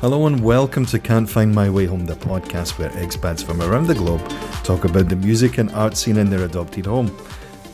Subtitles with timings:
[0.00, 3.86] Hello and welcome to Can't Find My Way Home, the podcast where expats from around
[3.86, 4.26] the globe
[4.64, 7.14] talk about the music and art scene in their adopted home.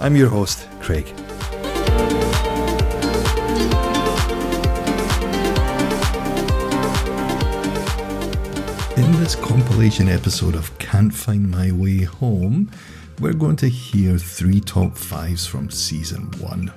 [0.00, 1.08] I'm your host, Craig.
[8.96, 12.72] In this compilation episode of Can't Find My Way Home,
[13.20, 16.72] we're going to hear three top fives from season one.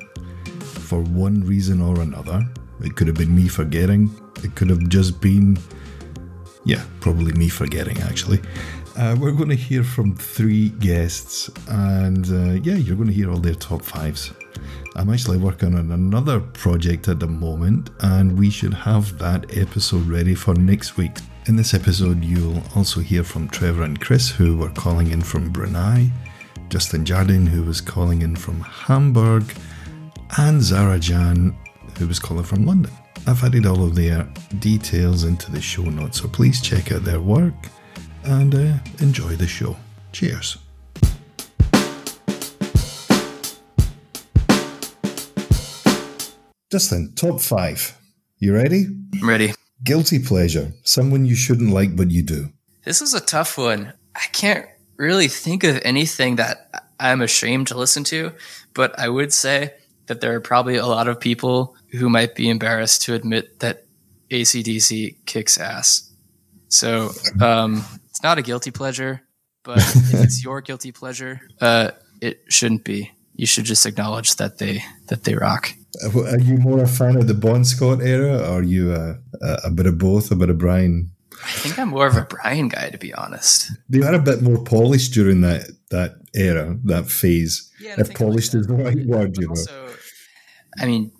[0.59, 2.47] For one reason or another,
[2.83, 4.11] it could have been me forgetting,
[4.43, 5.57] it could have just been,
[6.65, 8.39] yeah, probably me forgetting actually.
[8.97, 13.31] Uh, we're going to hear from three guests, and uh, yeah, you're going to hear
[13.31, 14.33] all their top fives.
[14.95, 20.05] I'm actually working on another project at the moment, and we should have that episode
[20.07, 21.15] ready for next week.
[21.45, 25.49] In this episode, you'll also hear from Trevor and Chris, who were calling in from
[25.49, 26.11] Brunei,
[26.67, 29.55] Justin Jardine, who was calling in from Hamburg,
[30.37, 31.57] and Zara Jan,
[31.97, 32.91] who was calling from London.
[33.29, 34.27] I've added all of their
[34.57, 37.53] details into the show notes, so please check out their work
[38.23, 39.77] and uh, enjoy the show.
[40.11, 40.57] Cheers.
[46.71, 47.95] Justin, top five.
[48.39, 48.87] You ready?
[49.21, 49.53] I'm ready.
[49.83, 50.71] Guilty pleasure.
[50.81, 52.49] Someone you shouldn't like, but you do.
[52.83, 53.93] This is a tough one.
[54.15, 54.65] I can't
[54.97, 58.31] really think of anything that I'm ashamed to listen to,
[58.73, 59.75] but I would say
[60.07, 63.85] that there are probably a lot of people who might be embarrassed to admit that
[64.29, 66.11] ACDC kicks ass.
[66.67, 69.21] So um, it's not a guilty pleasure,
[69.63, 73.11] but if it's your guilty pleasure, uh, it shouldn't be.
[73.35, 75.73] You should just acknowledge that they that they rock.
[76.03, 79.17] Are you more a fan of the Bon Scott era, or are you a,
[79.63, 81.09] a, bit of both, a bit of Brian?
[81.43, 83.71] I think I'm more of a Brian guy, to be honest.
[83.89, 87.71] They were a bit more polished during that that era, that phase.
[87.79, 89.51] Yeah, if polished is the right word, you know.
[89.51, 89.89] Also,
[90.77, 91.11] I mean,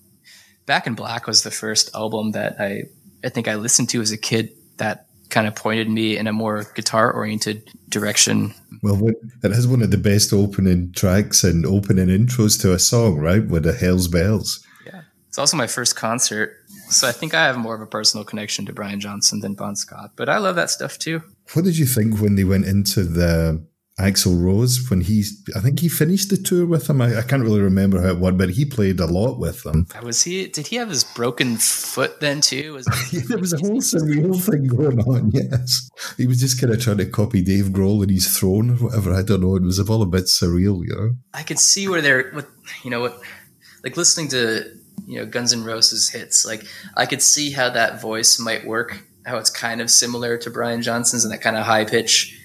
[0.70, 2.84] Back in Black was the first album that I
[3.24, 6.32] I think I listened to as a kid that kind of pointed me in a
[6.32, 8.54] more guitar oriented direction.
[8.84, 9.02] Well,
[9.44, 13.44] it has one of the best opening tracks and opening intros to a song, right?
[13.44, 14.64] With the Hell's Bells.
[14.86, 15.02] Yeah.
[15.28, 16.56] It's also my first concert.
[16.90, 19.76] So I think I have more of a personal connection to Brian Johnson than Bon
[19.76, 21.24] Scott, but I love that stuff too.
[21.54, 23.66] What did you think when they went into the
[24.00, 25.24] Axl Rose when he,
[25.56, 27.02] I think he finished the tour with him.
[27.02, 29.88] I, I, can't really remember how it went, but he played a lot with them.
[30.02, 30.48] Was he?
[30.48, 32.74] Did he have his broken foot then too?
[32.74, 35.32] Was yeah, there was a whole surreal thing going on.
[35.40, 38.74] Yes, he was just kind of trying to copy Dave Grohl in his throne or
[38.76, 39.14] whatever.
[39.14, 39.56] I don't know.
[39.56, 41.16] It was all a bit surreal, you know.
[41.34, 42.48] I could see where they're, with,
[42.84, 43.22] you know, what,
[43.84, 46.46] like listening to you know Guns N' Roses hits.
[46.46, 49.04] Like I could see how that voice might work.
[49.26, 52.39] How it's kind of similar to Brian Johnson's and that kind of high pitch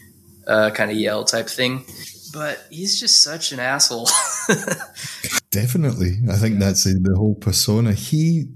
[0.46, 1.84] uh, kind of yell type thing.
[2.32, 4.08] But he's just such an asshole.
[5.50, 7.92] Definitely, I think that's the whole persona.
[7.92, 8.46] He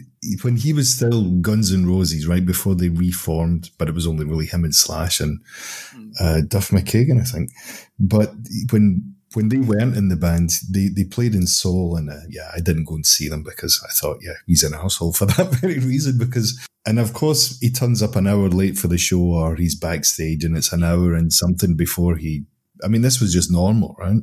[0.43, 4.25] when he was still Guns N' Roses, right before they reformed, but it was only
[4.25, 5.41] really him and Slash and
[5.93, 6.11] hmm.
[6.21, 7.51] uh, Duff McKagan, I think.
[7.99, 8.35] But
[8.71, 12.51] when when they weren't in the band, they, they played in Seoul, and uh, yeah,
[12.55, 15.55] I didn't go and see them because I thought, yeah, he's an asshole for that
[15.61, 16.19] very reason.
[16.19, 19.75] Because and of course, he turns up an hour late for the show, or he's
[19.75, 22.45] backstage, and it's an hour and something before he.
[22.83, 24.23] I mean, this was just normal, right?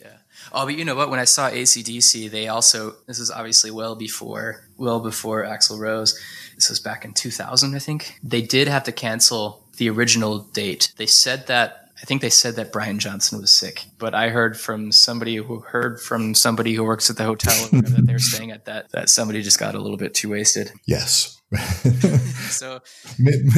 [0.00, 0.16] Yeah.
[0.52, 1.10] Oh, but you know what?
[1.10, 6.18] When I saw ACDC, they also this is obviously well before well before Axl Rose.
[6.54, 8.18] This was back in 2000, I think.
[8.22, 10.94] They did have to cancel the original date.
[10.96, 14.58] They said that I think they said that Brian Johnson was sick, but I heard
[14.58, 18.66] from somebody who heard from somebody who works at the hotel that they're staying at
[18.66, 20.72] that that somebody just got a little bit too wasted.
[20.84, 21.35] Yes.
[22.50, 22.80] so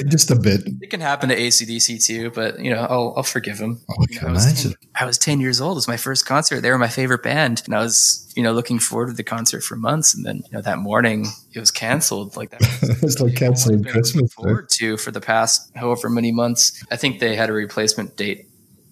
[0.08, 0.60] just a bit.
[0.82, 3.80] It can happen to ACDC too, but you know, I'll, I'll forgive him.
[3.88, 5.72] Oh, I, you know, I, was 10, I was 10 years old.
[5.72, 6.60] It was my first concert.
[6.60, 7.62] They were my favorite band.
[7.64, 10.14] And I was, you know, looking forward to the concert for months.
[10.14, 12.36] And then, you know, that morning it was canceled.
[12.36, 12.60] Like that.
[13.02, 14.34] it's like canceling Christmas.
[14.34, 14.68] Forward right?
[14.70, 16.84] to for the past however many months.
[16.90, 18.47] I think they had a replacement date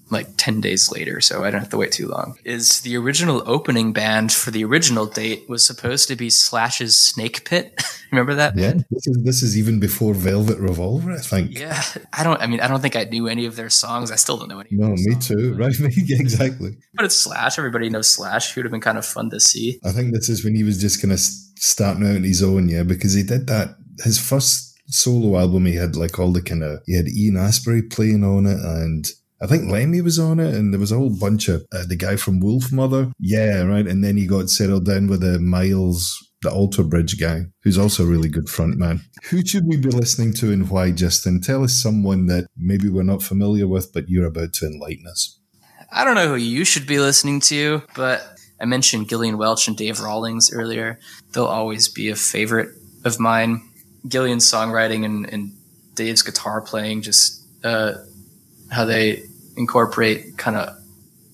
[0.09, 2.39] like 10 days later, so I don't have to wait too long.
[2.45, 7.45] Is the original opening band for the original date was supposed to be Slash's Snake
[7.45, 7.83] Pit.
[8.13, 8.57] Remember that?
[8.57, 11.59] Yeah, this is this is even before Velvet Revolver, I think.
[11.59, 11.83] Yeah,
[12.13, 12.41] I don't.
[12.41, 14.13] I mean, I don't think I knew any of their songs.
[14.13, 14.71] I still don't know any.
[14.71, 15.55] No, me songs, too.
[15.55, 16.77] Right, exactly.
[16.95, 17.59] But it's Slash.
[17.59, 18.51] Everybody knows Slash.
[18.51, 19.81] It would have been kind of fun to see.
[19.85, 22.69] I think this is when he was just kind of starting out on his own,
[22.69, 23.77] yeah, because he did that.
[24.05, 27.91] His first solo album, he had like all the kind of he had Ian Astbury
[27.91, 29.11] playing on it and
[29.41, 31.97] I think Lemmy was on it, and there was a whole bunch of uh, the
[31.97, 33.13] guy from Wolfmother.
[33.19, 33.87] Yeah, right.
[33.87, 38.05] And then he got settled down with the Myles, the Alter Bridge guy, who's also
[38.05, 39.01] a really good frontman.
[39.31, 41.41] Who should we be listening to and why, Justin?
[41.41, 45.39] Tell us someone that maybe we're not familiar with, but you're about to enlighten us.
[45.93, 48.27] I don't know who you should be listening to, but
[48.61, 50.99] I mentioned Gillian Welch and Dave Rawlings earlier.
[51.33, 52.71] They'll always be a favorite
[53.05, 53.63] of mine.
[54.09, 55.53] Gillian's songwriting and, and
[55.95, 57.95] Dave's guitar playing, just uh,
[58.71, 59.23] how they
[59.57, 60.77] incorporate kind of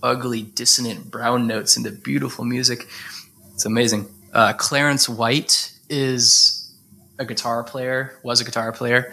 [0.03, 2.89] ugly, dissonant brown notes into beautiful music.
[3.55, 4.09] It's amazing.
[4.33, 6.75] Uh, Clarence White is
[7.19, 9.13] a guitar player, was a guitar player.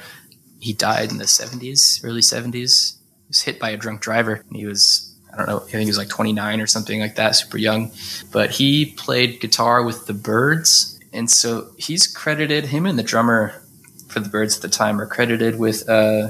[0.60, 2.54] He died in the 70s, early 70s.
[2.54, 4.44] He was hit by a drunk driver.
[4.51, 7.36] He was, I don't know, I think he was like 29 or something like that,
[7.36, 7.92] super young.
[8.31, 11.00] But he played guitar with the Byrds.
[11.13, 13.62] And so he's credited, him and the drummer
[14.07, 16.30] for the Byrds at the time are credited with, uh,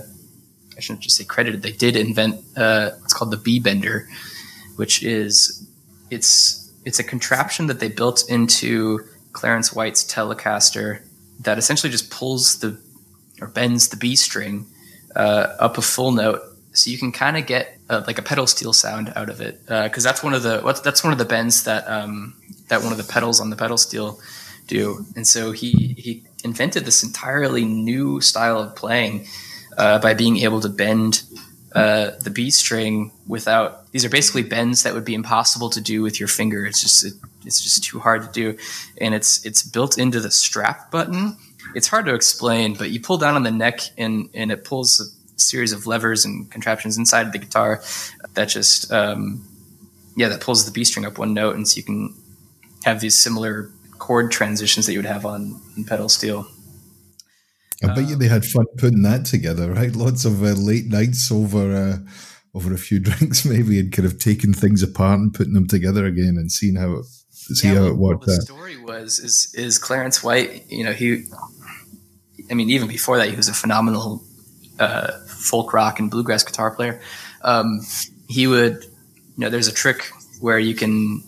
[0.80, 4.08] I shouldn't just say credited, they did invent uh, what's called the B bender,
[4.78, 5.68] which is,
[6.10, 9.02] it's, it's a contraption that they built into
[9.34, 11.02] Clarence White's Telecaster
[11.42, 12.80] that essentially just pulls the
[13.42, 14.66] or bends the B string
[15.16, 16.42] uh, up a full note,
[16.72, 19.62] so you can kind of get uh, like a pedal steel sound out of it.
[19.66, 22.36] Because uh, that's one of the that's one of the bends that um,
[22.70, 24.20] that one of the pedals on the pedal steel
[24.68, 25.06] do.
[25.16, 29.28] And so he he invented this entirely new style of playing
[29.77, 31.24] uh, by being able to bend
[31.74, 36.01] uh, the B string without these are basically bends that would be impossible to do
[36.01, 36.66] with your finger.
[36.66, 37.13] It's just it,
[37.45, 38.57] it's just too hard to do,
[39.00, 41.38] and it's it's built into the strap button.
[41.75, 45.00] It's hard to explain, but you pull down on the neck and and it pulls
[45.00, 47.81] a series of levers and contraptions inside the guitar
[48.33, 49.45] that just um,
[50.16, 52.16] yeah that pulls the B string up one note, and so you can
[52.83, 53.69] have these similar
[54.00, 56.48] chord transitions that you would have on, on pedal steel.
[57.84, 59.96] I bet you they had fun putting that together, right?
[59.96, 61.98] Lots of uh, late nights over uh,
[62.54, 66.06] over a few drinks, maybe, and kind of taking things apart and putting them together
[66.06, 68.28] again and seeing how it see yeah, how well, it worked.
[68.28, 70.70] Well, the story was is is Clarence White.
[70.70, 71.26] You know, he.
[72.52, 74.24] I mean, even before that, he was a phenomenal
[74.80, 77.00] uh, folk rock and bluegrass guitar player.
[77.44, 77.81] Um,
[78.28, 80.10] he would, you know, there's a trick
[80.40, 81.24] where you can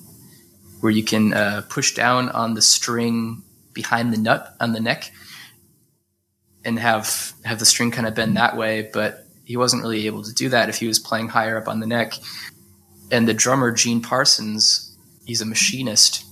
[0.79, 3.43] where you can uh, push down on the string
[3.73, 5.11] behind the nut on the neck
[6.63, 10.23] and have have the string kind of bend that way, but he wasn't really able
[10.23, 12.13] to do that if he was playing higher up on the neck.
[13.11, 16.23] And the drummer Gene Parsons, he's a machinist,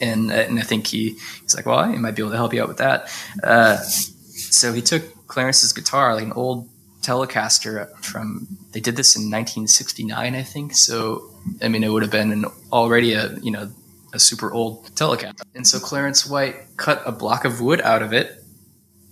[0.00, 2.62] and and I think he he's like, well, I might be able to help you
[2.62, 3.12] out with that.
[3.42, 6.68] Uh, so he took Clarence's guitar, like an old
[7.02, 8.46] Telecaster from.
[8.72, 10.74] They did this in 1969, I think.
[10.74, 11.30] So
[11.60, 13.70] I mean, it would have been an already a you know
[14.12, 15.42] a super old Telecaster.
[15.54, 18.39] And so Clarence White cut a block of wood out of it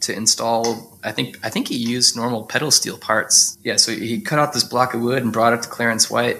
[0.00, 0.98] to install.
[1.02, 3.58] I think I think he used normal pedal steel parts.
[3.64, 6.38] Yeah, so he cut out this block of wood and brought it to Clarence White.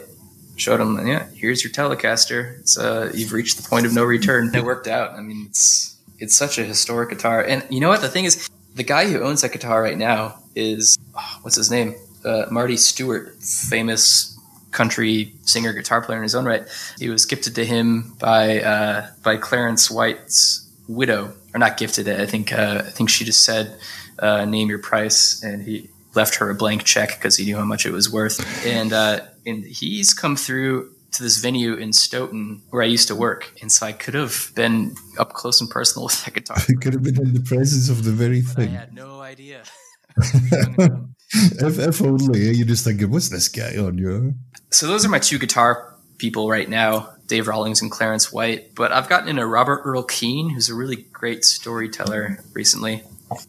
[0.56, 2.58] Showed him, yeah, here's your Telecaster.
[2.58, 4.52] It's uh, you've reached the point of no return.
[4.52, 5.12] It worked out.
[5.12, 7.44] I mean, it's it's such a historic guitar.
[7.44, 8.00] And you know what?
[8.00, 11.70] The thing is, the guy who owns that guitar right now is oh, what's his
[11.70, 11.94] name?
[12.24, 14.36] Uh, Marty Stuart, famous
[14.70, 16.66] country singer guitar player in his own right.
[16.98, 22.20] He was gifted to him by uh, by Clarence White's widow, or not gifted it.
[22.20, 23.76] I think uh, I think she just said,
[24.18, 27.64] uh, "Name your price," and he left her a blank check because he knew how
[27.64, 28.38] much it was worth.
[28.66, 33.14] And uh, and he's come through to this venue in Stoughton where I used to
[33.14, 36.58] work, and so I could have been up close and personal with that guitar.
[36.68, 38.68] You could have been in the presence of the very but thing.
[38.70, 39.62] I had no idea.
[41.30, 43.98] if, if only you just thinking, what's this guy on?
[43.98, 44.34] You
[44.70, 47.10] so those are my two guitar people right now.
[47.26, 50.96] Dave Rawlings and Clarence White, but I've gotten into Robert Earl Keen, who's a really
[51.12, 53.02] great storyteller recently.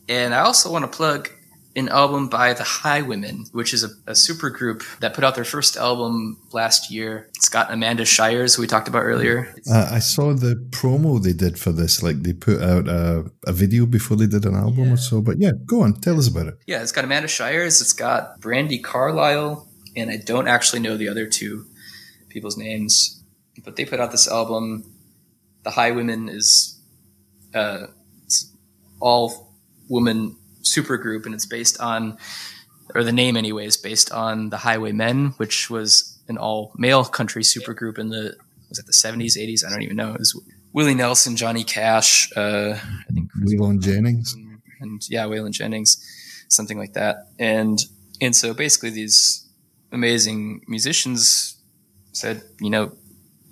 [0.09, 1.29] And I also want to plug
[1.75, 5.45] an album by the Highwomen, which is a, a super group that put out their
[5.45, 7.29] first album last year.
[7.35, 9.53] It's got Amanda Shires, who we talked about earlier.
[9.69, 12.03] Uh, I saw the promo they did for this.
[12.03, 14.93] Like they put out a, a video before they did an album yeah.
[14.93, 15.21] or so.
[15.21, 16.55] But yeah, go on, tell us about it.
[16.67, 21.07] Yeah, it's got Amanda Shires, it's got Brandi Carlile, and I don't actually know the
[21.07, 21.65] other two
[22.29, 23.19] people's names
[23.63, 24.85] but they put out this album.
[25.63, 26.79] The Highwomen is
[27.53, 27.87] uh,
[28.99, 29.53] all
[29.89, 32.17] woman supergroup, and it's based on,
[32.95, 37.43] or the name anyway is based on the Highwaymen, which was an all male country
[37.43, 38.35] supergroup in the
[38.69, 39.63] was it the seventies, eighties?
[39.63, 40.13] I don't even know.
[40.13, 40.39] It was
[40.73, 45.97] Willie Nelson, Johnny Cash, uh, I think Waylon Jennings, and, and yeah, Waylon Jennings,
[46.49, 47.29] something like that.
[47.39, 47.79] And
[48.21, 49.47] and so basically, these
[49.91, 51.58] amazing musicians
[52.19, 52.91] said, you know,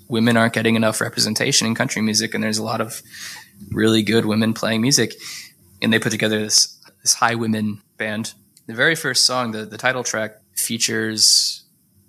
[0.09, 3.01] women aren't getting enough representation in country music, and there's a lot of
[3.71, 5.15] really good women playing music.
[5.81, 8.33] And they put together this this high women band.
[8.67, 11.63] The very first song, the the title track, features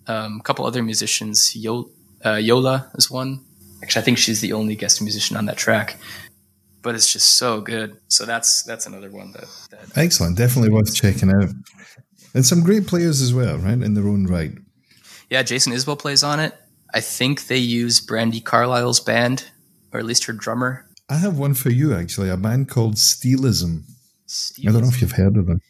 [0.06, 1.54] um, a couple other musicians.
[1.54, 1.90] Yo,
[2.24, 3.44] uh, Yola is one.
[3.82, 5.96] Actually, I think she's the only guest musician on that track.
[6.82, 7.98] But it's just so good.
[8.08, 10.36] So that's that's another one that, that excellent.
[10.36, 11.50] Definitely worth checking out.
[12.34, 13.80] And some great players as well, right?
[13.80, 14.52] In their own right.
[15.30, 16.54] Yeah, Jason Isbell plays on it.
[16.94, 19.50] I think they use Brandi Carlile's band,
[19.92, 20.86] or at least her drummer.
[21.08, 23.84] I have one for you, actually, a band called Steelism.
[24.26, 24.68] Steelism.
[24.68, 25.60] I don't know if you've heard of them.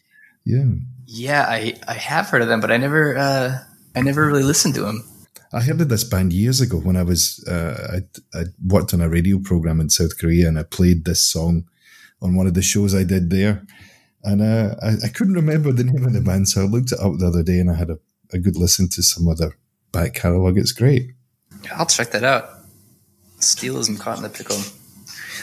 [0.45, 0.65] Yeah.
[1.05, 3.57] Yeah, I, I have heard of them, but I never uh,
[3.95, 5.03] I never really listened to them.
[5.51, 7.99] I heard of this band years ago when I was uh,
[8.33, 11.65] I, I worked on a radio program in South Korea and I played this song
[12.21, 13.65] on one of the shows I did there,
[14.23, 16.99] and uh, I, I couldn't remember the name of the band, so I looked it
[16.99, 17.97] up the other day and I had a,
[18.31, 19.57] a good listen to some of their
[19.91, 20.57] back catalogue.
[20.57, 21.11] It's great.
[21.75, 22.49] I'll check that out.
[23.39, 24.61] Steel isn't caught in the pickle.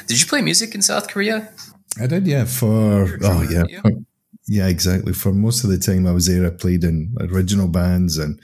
[0.07, 1.53] Did you play music in South Korea?
[2.01, 2.45] I did, yeah.
[2.45, 3.91] For oh yeah, for,
[4.47, 5.13] yeah, exactly.
[5.13, 8.41] For most of the time I was there, I played in original bands, and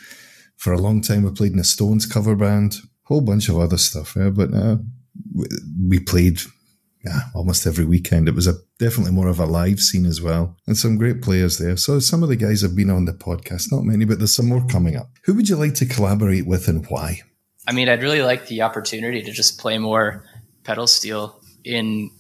[0.57, 3.79] for a long time I played in a Stones cover band, whole bunch of other
[3.79, 4.15] stuff.
[4.17, 4.77] Yeah, but uh,
[5.89, 6.41] we played
[7.05, 8.29] yeah, almost every weekend.
[8.29, 11.59] It was a definitely more of a live scene as well, and some great players
[11.59, 11.77] there.
[11.77, 14.49] So some of the guys have been on the podcast, not many, but there's some
[14.49, 15.11] more coming up.
[15.25, 17.21] Who would you like to collaborate with, and why?
[17.67, 20.25] I mean, I'd really like the opportunity to just play more
[20.65, 22.11] pedal steel in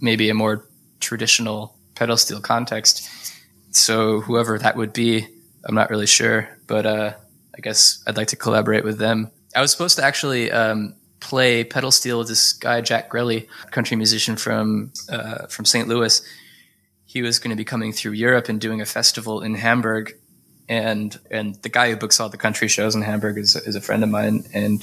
[0.00, 0.68] maybe a more
[1.00, 3.08] traditional pedal steel context.
[3.70, 5.26] So whoever that would be,
[5.64, 7.14] I'm not really sure, but uh,
[7.56, 9.30] I guess I'd like to collaborate with them.
[9.56, 10.94] I was supposed to actually um,
[11.24, 15.88] play pedal steel with this guy Jack Grelle, country musician from uh, from St.
[15.88, 16.22] Louis.
[17.06, 20.12] He was going to be coming through Europe and doing a festival in Hamburg,
[20.68, 23.80] and and the guy who books all the country shows in Hamburg is, is a
[23.80, 24.82] friend of mine, and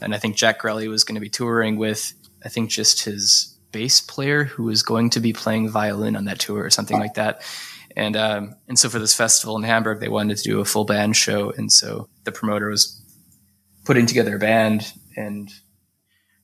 [0.00, 3.58] and I think Jack Grelle was going to be touring with I think just his
[3.72, 7.14] bass player who was going to be playing violin on that tour or something like
[7.14, 7.42] that.
[7.96, 10.84] And um, and so for this festival in Hamburg, they wanted to do a full
[10.84, 13.02] band show, and so the promoter was
[13.84, 15.50] putting together a band, and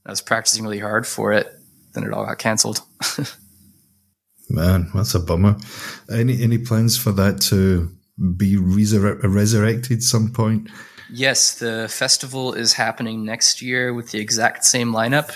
[0.07, 1.53] I was practicing really hard for it.
[1.95, 2.81] Then it all got canceled.
[4.51, 5.57] Man, that's a bummer.
[6.11, 7.91] Any any plans for that to
[8.37, 10.71] be resur- resurrected some point?
[11.11, 15.33] Yes, the festival is happening next year with the exact same lineup.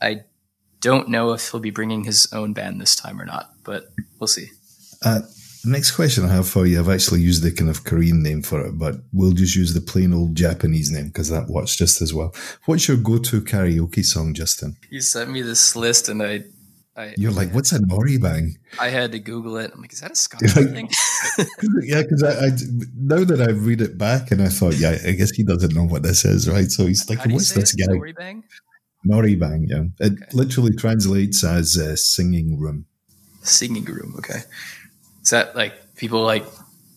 [0.00, 0.22] I
[0.80, 4.28] don't know if he'll be bringing his own band this time or not, but we'll
[4.28, 4.50] see.
[5.04, 5.20] Uh,
[5.64, 8.42] Uh, next question I have for you, I've actually used the kind of Korean name
[8.42, 12.00] for it, but we'll just use the plain old Japanese name because that works just
[12.02, 12.34] as well.
[12.66, 14.76] What's your go-to karaoke song, Justin?
[14.90, 16.44] You sent me this list, and I,
[16.96, 19.70] I you're like, "What's a noraebang?" I had to Google it.
[19.74, 20.88] I'm like, "Is that a Scottish like, thing?"
[21.82, 22.50] yeah, because I, I,
[22.96, 25.84] now that I read it back, and I thought, yeah, I guess he doesn't know
[25.84, 26.70] what this is, right?
[26.70, 28.42] So he's like, "What's this guy?" Noraebang.
[29.06, 29.84] Nori bang, yeah.
[29.98, 30.24] It okay.
[30.32, 32.86] literally translates as uh, singing room.
[33.42, 34.40] Singing room, okay.
[35.22, 36.44] Is that like people like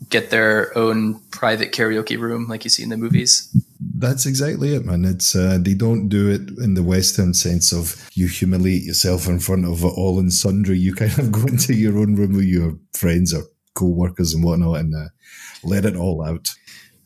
[0.09, 3.55] get their own private karaoke room like you see in the movies?
[3.95, 5.05] That's exactly it, man.
[5.05, 9.39] It's uh, they don't do it in the Western sense of you humiliate yourself in
[9.39, 10.77] front of all and sundry.
[10.77, 13.43] You kind of go into your own room with your friends or
[13.75, 15.09] co-workers and whatnot and uh,
[15.63, 16.53] let it all out.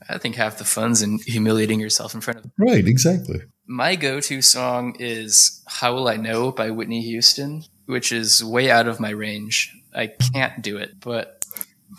[0.09, 2.51] I think half the fun's in humiliating yourself in front of.
[2.57, 3.41] Right, exactly.
[3.67, 8.87] My go-to song is "How Will I Know" by Whitney Houston, which is way out
[8.87, 9.73] of my range.
[9.93, 11.45] I can't do it, but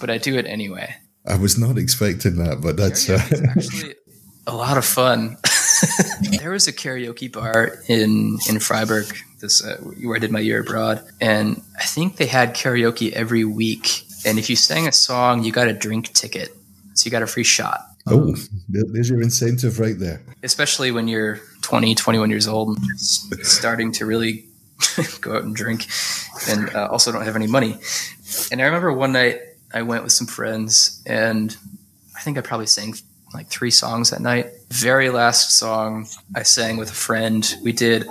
[0.00, 0.95] but I do it anyway.
[1.26, 3.18] I was not expecting that, but that's uh...
[3.57, 3.95] actually
[4.47, 5.37] a lot of fun.
[6.40, 9.07] there was a karaoke bar in in Freiburg,
[9.40, 13.45] this uh, where I did my year abroad, and I think they had karaoke every
[13.45, 14.04] week.
[14.25, 16.54] And if you sang a song, you got a drink ticket,
[16.95, 17.85] so you got a free shot.
[18.11, 18.35] Oh,
[18.68, 20.23] there's your incentive right there.
[20.42, 24.48] Especially when you're 20, 21 years old and starting to really
[25.20, 25.87] go out and drink
[26.49, 27.76] and uh, also don't have any money.
[28.50, 29.40] And I remember one night
[29.73, 31.56] I went with some friends and
[32.16, 32.94] I think I probably sang
[33.35, 34.47] like three songs that night.
[34.70, 37.54] Very last song I sang with a friend.
[37.62, 38.06] We did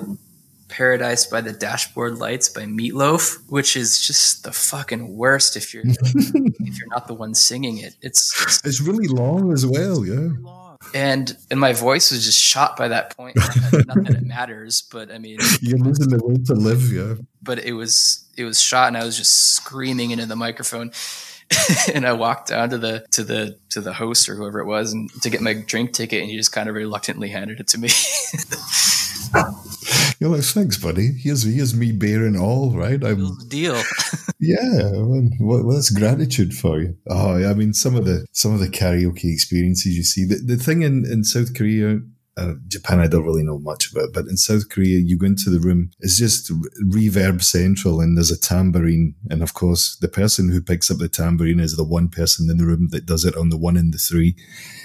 [0.69, 5.83] Paradise by the Dashboard Lights by Meatloaf, which is just the fucking worst if you're
[5.87, 7.95] if you're not the one singing it.
[8.01, 10.29] It's it's, it's really long as well, yeah.
[10.93, 13.35] And and my voice was just shot by that point.
[13.35, 17.15] not that it matters, but I mean, you're losing the will to live, yeah.
[17.41, 20.91] But it was it was shot, and I was just screaming into the microphone.
[21.93, 24.93] and I walked down to the to the to the host or whoever it was,
[24.93, 27.77] and to get my drink ticket, and he just kind of reluctantly handed it to
[27.77, 27.89] me.
[30.19, 31.11] You're like, thanks, buddy.
[31.13, 33.03] Here's here's me bearing all, right?
[33.03, 33.75] I'm deal.
[34.39, 36.97] yeah, well, well, that's gratitude for you.
[37.07, 40.25] Oh, I mean, some of the some of the karaoke experiences you see.
[40.25, 41.99] The, the thing in in South Korea
[42.37, 45.49] uh, Japan, I don't really know much about, but in South Korea, you go into
[45.49, 46.51] the room, it's just
[46.85, 49.15] reverb central and there's a tambourine.
[49.31, 52.57] And of course, the person who picks up the tambourine is the one person in
[52.57, 54.35] the room that does it on the one and the three.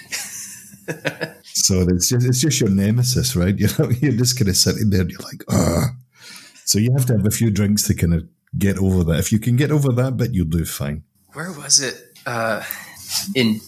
[1.42, 3.54] so it's just, it's just your nemesis, right?
[3.62, 5.90] You know, you're just kind of sitting there and you're like, ah.
[6.64, 9.18] So you have to have a few drinks to kind of get over that.
[9.18, 11.02] If you can get over that bit, you'll do fine.
[11.34, 12.16] Where was it?
[12.24, 12.62] Uh,
[13.34, 13.60] in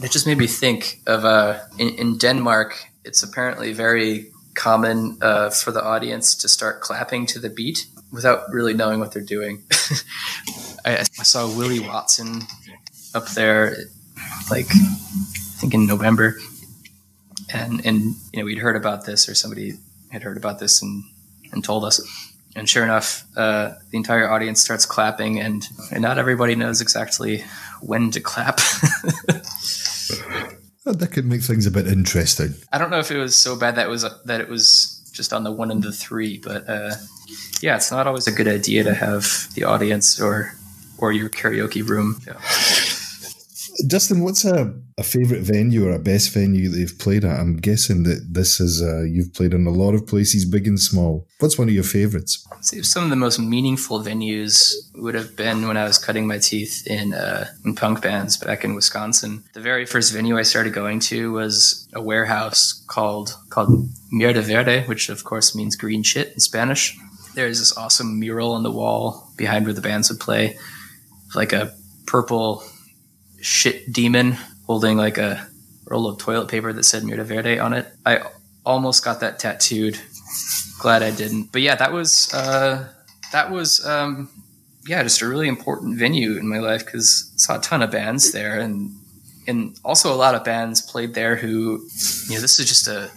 [0.00, 5.50] that just made me think of uh, in, in Denmark it's apparently very common uh,
[5.50, 7.86] for the audience to start clapping to the beat.
[8.12, 9.62] without really knowing what they're doing.
[10.84, 12.42] I, I, saw Willie Watson
[13.14, 13.74] up there,
[14.50, 16.36] like I think in November,
[17.52, 19.78] and and you know we'd heard about this or somebody
[20.10, 21.04] had heard about this and
[21.52, 22.00] and told us.
[22.54, 27.44] And sure enough, uh, the entire audience starts clapping, and, and not everybody knows exactly
[27.80, 28.60] when to clap.
[30.84, 32.54] that could make things a bit interesting.
[32.72, 35.32] I don't know if it was so bad that it was that it was just
[35.32, 36.94] on the one and the three, but uh,
[37.60, 40.54] yeah, it's not always a good idea to have the audience or
[40.98, 42.20] or your karaoke room.
[42.26, 42.34] Yeah.
[43.88, 47.40] Justin, what's a, a favorite venue or a best venue that you've played at?
[47.40, 50.78] I'm guessing that this is uh, you've played in a lot of places, big and
[50.78, 51.26] small.
[51.40, 52.46] What's one of your favorites?
[52.60, 56.86] Some of the most meaningful venues would have been when I was cutting my teeth
[56.86, 59.42] in uh, in punk bands back in Wisconsin.
[59.54, 64.86] The very first venue I started going to was a warehouse called called Mierda Verde,
[64.86, 66.96] which of course means green shit in Spanish.
[67.34, 70.56] There's this awesome mural on the wall behind where the bands would play,
[71.34, 71.74] like a
[72.06, 72.62] purple
[73.40, 74.36] shit demon
[74.72, 75.46] holding like a
[75.84, 77.86] roll of toilet paper that said Mierda Verde on it.
[78.06, 78.22] I
[78.64, 79.98] almost got that tattooed.
[80.80, 81.52] Glad I didn't.
[81.52, 82.88] But yeah, that was uh,
[83.32, 84.30] that was um,
[84.86, 88.32] yeah, just a really important venue in my life because saw a ton of bands
[88.32, 88.96] there and
[89.46, 91.86] and also a lot of bands played there who
[92.28, 93.10] you know this is just a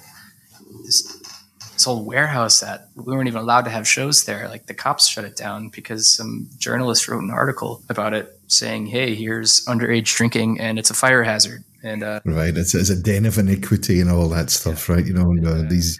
[1.85, 4.49] this old warehouse that we weren't even allowed to have shows there.
[4.49, 8.87] Like the cops shut it down because some journalist wrote an article about it saying,
[8.87, 12.99] "Hey, here's underage drinking and it's a fire hazard." And uh, right, it's, it's a
[12.99, 14.95] den of iniquity and all that stuff, yeah.
[14.95, 15.05] right?
[15.05, 15.99] You know, and, uh, these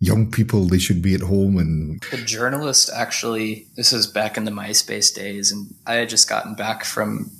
[0.00, 4.44] young people they should be at home and the journalist actually this is back in
[4.44, 7.30] the myspace days and i had just gotten back from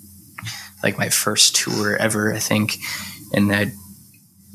[0.84, 2.76] like my first tour ever i think
[3.34, 3.72] and i'd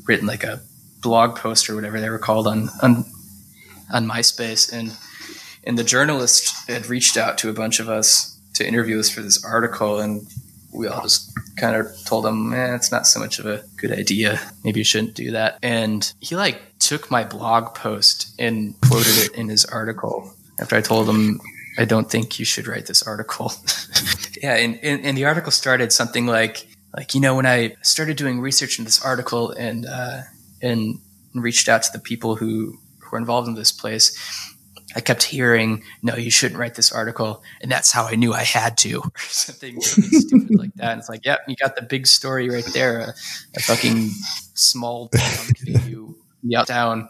[0.06, 0.58] written like a
[1.02, 3.04] blog post or whatever they were called on on
[3.90, 4.96] on myspace and
[5.64, 9.20] and the journalist had reached out to a bunch of us to interview us for
[9.20, 10.26] this article, and
[10.72, 13.92] we all just kind of told him, eh, it's not so much of a good
[13.92, 14.40] idea.
[14.64, 15.58] Maybe you shouldn't do that.
[15.62, 20.80] And he like took my blog post and quoted it in his article after I
[20.80, 21.40] told him,
[21.78, 23.52] I don't think you should write this article.
[24.42, 24.56] yeah.
[24.56, 28.40] And, and, and, the article started something like, like, you know, when I started doing
[28.40, 30.22] research in this article and, uh,
[30.60, 30.98] and
[31.34, 34.16] reached out to the people who, who were involved in this place,
[34.96, 38.42] I kept hearing, "No, you shouldn't write this article," and that's how I knew I
[38.42, 40.92] had to, or something, something stupid like that.
[40.92, 43.00] And it's like, yep, you got the big story right there.
[43.00, 43.14] A,
[43.56, 44.10] a fucking
[44.54, 45.46] small town
[45.84, 46.16] you
[46.66, 47.08] down.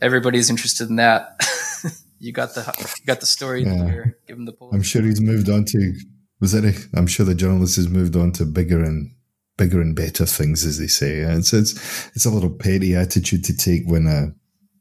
[0.00, 1.36] Everybody's interested in that.
[2.20, 2.62] you got the
[3.00, 3.84] you got the story yeah.
[3.84, 4.18] there.
[4.26, 4.52] Give him the.
[4.52, 4.70] Pull.
[4.72, 5.94] I'm sure he's moved on to.
[6.40, 6.64] Was that?
[6.64, 9.10] A, I'm sure the journalist has moved on to bigger and
[9.58, 11.20] bigger and better things, as they say.
[11.20, 11.72] And so it's
[12.14, 14.28] it's a little petty attitude to take when uh,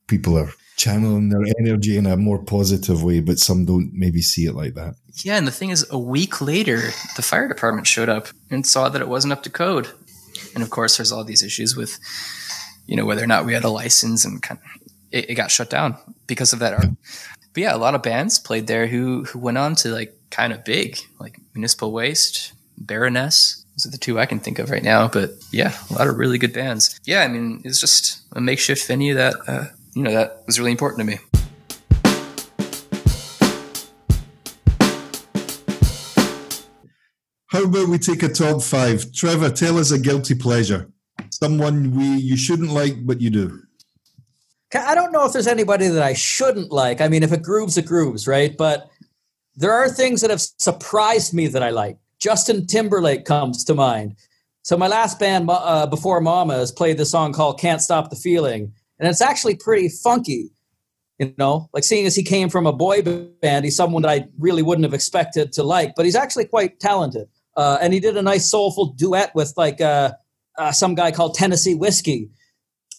[0.09, 4.45] people are channeling their energy in a more positive way, but some don't maybe see
[4.45, 4.95] it like that.
[5.23, 6.77] Yeah, and the thing is, a week later,
[7.17, 9.89] the fire department showed up and saw that it wasn't up to code.
[10.55, 11.99] And of course, there's all these issues with,
[12.87, 15.51] you know, whether or not we had a license, and kind of, it, it, got
[15.51, 16.71] shut down because of that.
[16.81, 16.91] Yeah.
[17.53, 20.53] But yeah, a lot of bands played there who who went on to like kind
[20.53, 23.65] of big, like Municipal Waste, Baroness.
[23.75, 25.09] Those are the two I can think of right now.
[25.09, 26.99] But yeah, a lot of really good bands.
[27.03, 30.71] Yeah, I mean, it's just a makeshift venue that uh, you know, that was really
[30.71, 31.17] important to me.
[37.47, 39.11] How about we take a top five?
[39.11, 40.91] Trevor, tell us a guilty pleasure.
[41.31, 43.61] Someone we you shouldn't like, but you do.
[44.73, 47.01] I don't know if there's anybody that I shouldn't like.
[47.01, 48.55] I mean, if it grooves, it grooves, right?
[48.55, 48.89] But
[49.55, 51.97] there are things that have surprised me that I like.
[52.19, 54.15] Justin Timberlake comes to mind.
[54.61, 58.73] So my last band uh, before Mamas played the song called "Can't Stop the Feeling,"
[58.99, 60.51] and it's actually pretty funky.
[61.17, 64.25] You know, like seeing as he came from a boy band, he's someone that I
[64.37, 67.27] really wouldn't have expected to like, but he's actually quite talented.
[67.57, 70.13] Uh, and he did a nice soulful duet with like uh,
[70.57, 72.29] uh, some guy called Tennessee Whiskey.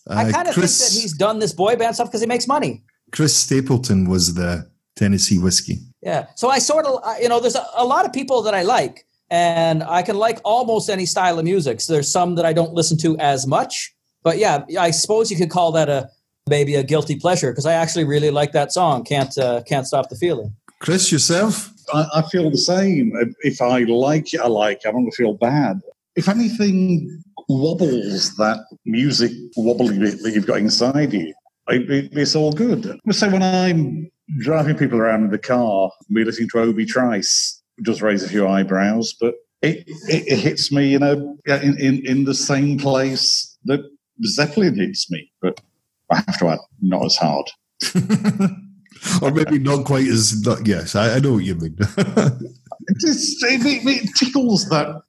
[0.07, 2.47] I uh, kind of think that he's done this boy band stuff because he makes
[2.47, 2.83] money.
[3.11, 5.79] Chris Stapleton was the Tennessee Whiskey.
[6.03, 6.27] Yeah.
[6.37, 9.07] So I sort of, you know, there's a, a lot of people that I like,
[9.31, 11.81] and I can like almost any style of music.
[11.81, 13.95] So there's some that I don't listen to as much.
[14.23, 16.11] But yeah, I suppose you could call that a
[16.49, 19.05] maybe a guilty pleasure because I actually really like that song.
[19.05, 20.55] Can't uh, can't stop the feeling.
[20.81, 21.73] Chris, yourself?
[21.93, 23.13] I, I feel the same.
[23.43, 24.81] If I like it, I like.
[24.87, 25.81] I don't feel bad.
[26.17, 31.35] If anything wobbles that music wobbly bit that you've got inside you,
[31.69, 32.99] it, it's all good.
[33.11, 38.03] So when I'm driving people around in the car, we're listening to Obi Trice, does
[38.03, 42.25] raise a few eyebrows, but it, it, it hits me, you know, in, in, in
[42.25, 43.81] the same place that
[44.25, 45.61] Zeppelin hits me, but
[46.11, 47.51] I have to add, not as hard.
[49.23, 50.45] or maybe not quite as.
[50.45, 51.77] Not, yes, I, I know what you mean.
[52.89, 55.03] It, just, it, it, it tickles that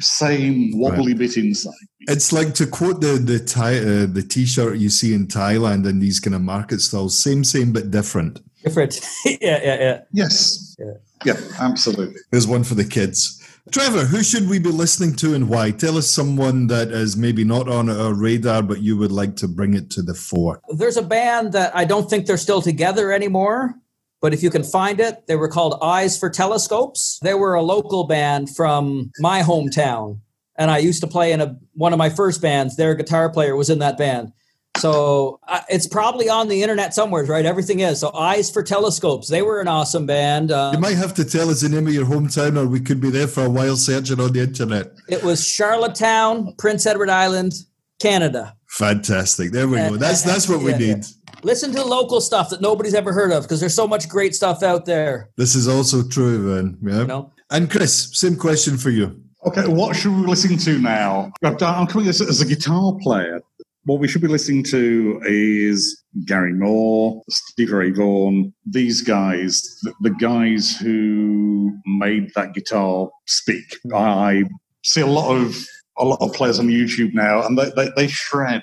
[0.00, 1.72] same wobbly bit inside.
[2.00, 6.02] it's like to quote the the tie, uh, the t-shirt you see in Thailand and
[6.02, 7.16] these kind of market stalls.
[7.16, 8.40] Same, same, but different.
[8.64, 9.00] Different.
[9.24, 10.00] yeah, yeah, yeah.
[10.12, 10.76] Yes.
[10.78, 10.92] Yeah.
[11.24, 12.20] Yeah, absolutely.
[12.30, 13.41] There's one for the kids.
[13.70, 15.70] Trevor, who should we be listening to and why?
[15.70, 19.46] Tell us someone that is maybe not on our radar, but you would like to
[19.46, 20.60] bring it to the fore.
[20.76, 23.74] There's a band that I don't think they're still together anymore,
[24.20, 27.20] but if you can find it, they were called Eyes for Telescopes.
[27.22, 30.18] They were a local band from my hometown,
[30.56, 32.76] and I used to play in a one of my first bands.
[32.76, 34.32] Their guitar player was in that band.
[34.78, 37.44] So uh, it's probably on the internet somewhere, right?
[37.44, 38.00] Everything is.
[38.00, 39.28] So Eyes for Telescopes.
[39.28, 40.50] They were an awesome band.
[40.50, 43.00] Uh, You might have to tell us the name of your hometown, or we could
[43.00, 44.92] be there for a while searching on the internet.
[45.08, 47.52] it was Charlottetown, Prince Edward Island,
[48.00, 48.56] Canada.
[48.68, 49.52] Fantastic.
[49.52, 49.96] There we go.
[49.96, 50.94] That's that's what we Yeah, yeah.
[50.94, 51.04] need.
[51.44, 54.62] Listen to local stuff that nobody's ever heard of because there's so much great stuff
[54.62, 55.30] out there.
[55.36, 56.78] This is also true, man.
[56.82, 57.00] Yeah.
[57.00, 57.32] You know.
[57.50, 59.20] And Chris, same question for you.
[59.44, 61.32] Okay, what should we listen to now?
[61.42, 63.40] I've done- I'm coming as, as a guitar player.
[63.84, 69.60] What we should be listening to is Gary Moore, Stevie Ray Vaughan, these guys,
[70.02, 73.64] the, guys who made that guitar speak.
[73.92, 74.44] I
[74.84, 75.56] see a lot of
[75.98, 78.62] a lot of players on YouTube now, and they, they, they shred.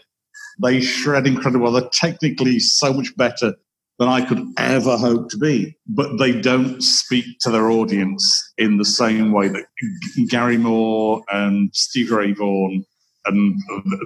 [0.62, 1.73] They shred incredibly well.
[1.73, 3.55] They're technically so much better
[3.97, 5.75] than I could ever hope to be.
[5.88, 9.65] But they don't speak to their audience in the same way that
[10.29, 12.86] Gary Moore and Stevie Ray Vaughan
[13.25, 13.55] and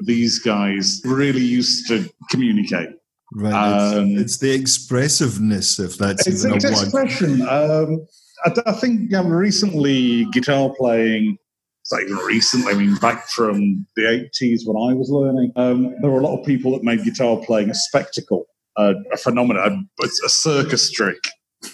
[0.06, 2.90] these guys really used to communicate.
[3.36, 3.54] Right.
[3.54, 6.84] Um, it's, it's the expressiveness, if that's It's, even it's a word.
[6.84, 7.42] expression.
[7.48, 8.06] Um,
[8.46, 11.38] I, I think um, recently guitar playing,
[11.82, 16.12] it's even recently, I mean, back from the 80s when I was learning, um, there
[16.12, 18.46] were a lot of people that made guitar playing a spectacle,
[18.78, 21.18] uh, a phenomenon, a, a circus trick.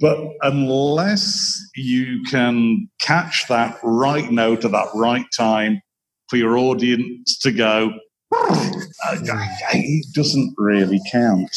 [0.00, 5.80] but unless you can catch that right note at that right time
[6.28, 7.92] for your audience to go,
[8.32, 11.54] it doesn't really count.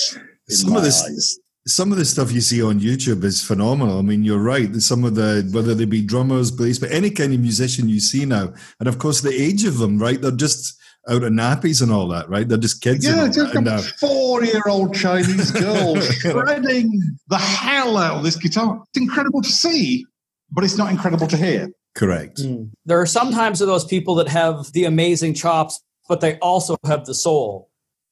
[0.50, 1.38] Some of this- eyes.
[1.68, 4.00] Some of the stuff you see on YouTube is phenomenal.
[4.00, 4.76] I mean, you're right.
[4.78, 8.26] Some of the, whether they be drummers, bass, but any kind of musician you see
[8.26, 10.20] now, and of course the age of them, right?
[10.20, 10.76] They're just
[11.08, 12.48] out of nappies and all that, right?
[12.48, 13.06] They're just kids.
[13.06, 13.68] Yeah, just that.
[13.68, 18.82] A uh, four-year-old Chinese girl shredding the hell out of this guitar.
[18.90, 20.06] It's incredible to see,
[20.52, 21.70] but it's not incredible to hear.
[21.96, 22.38] Correct.
[22.38, 22.72] Mm.
[22.86, 27.06] There are sometimes of those people that have the amazing chops, but they also have
[27.06, 27.70] the soul.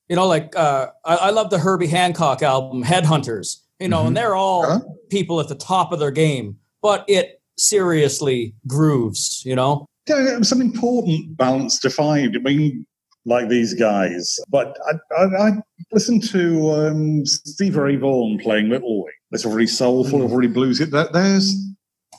[0.09, 3.61] You know, like uh, I, I love the Herbie Hancock album, Headhunters.
[3.79, 4.07] You know, Mhm.
[4.07, 4.79] and they're all Huh?
[5.09, 9.41] people at the top of their game, but it seriously grooves.
[9.45, 12.35] You know, Yeah, it was an important balance to find.
[12.35, 12.85] I mean,
[13.25, 14.37] like these guys.
[14.49, 15.51] But I, I, I
[15.93, 19.13] listened to um, Stevie Ray Vaughan playing Little Wing.
[19.31, 20.89] It's very soulful, very bluesy.
[20.89, 21.55] There- There's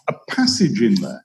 [0.09, 1.25] a passage in there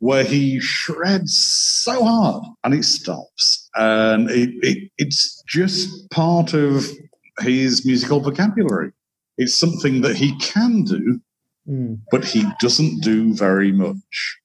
[0.00, 1.36] where he shreds
[1.82, 3.68] so hard and it stops.
[3.76, 6.86] And it, it, it's just part of
[7.38, 8.92] his musical vocabulary.
[9.38, 11.20] It's something that he can do,
[12.10, 14.38] but he doesn't do very much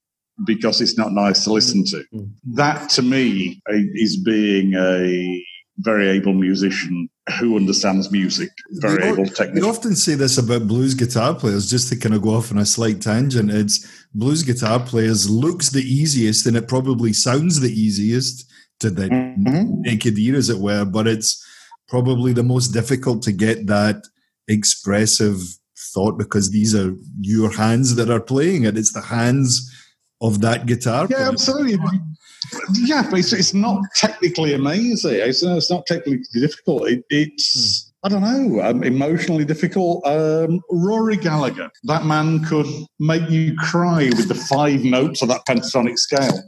[0.46, 2.04] because it's not nice to listen to.
[2.14, 2.32] Mm.
[2.54, 5.44] That to me is being a
[5.78, 7.10] very able musician
[7.40, 9.70] who understands music, very We able We technician.
[9.70, 12.66] often say this about blues guitar players, just to kind of go off on a
[12.66, 13.50] slight tangent.
[13.52, 18.46] It's blues guitar players looks the easiest and it probably sounds the easiest
[18.80, 19.80] to the Mhm.
[19.80, 21.44] naked ear, as it were, but it's
[21.88, 24.04] probably the most difficult to get that
[24.48, 25.42] expressive
[25.94, 28.78] thought because these are your hands that are playing it.
[28.78, 29.72] It's the hands
[30.22, 31.28] of that guitar Yeah, player.
[31.30, 32.00] absolutely.
[32.74, 35.16] Yeah, but it's, it's not technically amazing.
[35.16, 36.90] It's, it's not technically difficult.
[36.90, 40.06] It, it's, I don't know, um, emotionally difficult.
[40.06, 42.68] Um, Rory Gallagher, that man could
[43.00, 46.44] make you cry with the five notes of that pentatonic scale.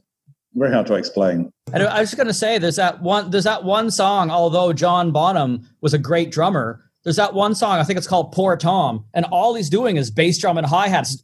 [0.54, 1.52] Very hard to explain.
[1.74, 3.30] And I was just gonna say, there's that one.
[3.30, 4.32] There's that one song.
[4.32, 7.78] Although John Bonham was a great drummer, there's that one song.
[7.78, 10.88] I think it's called "Poor Tom," and all he's doing is bass drum and hi
[10.88, 11.24] hats.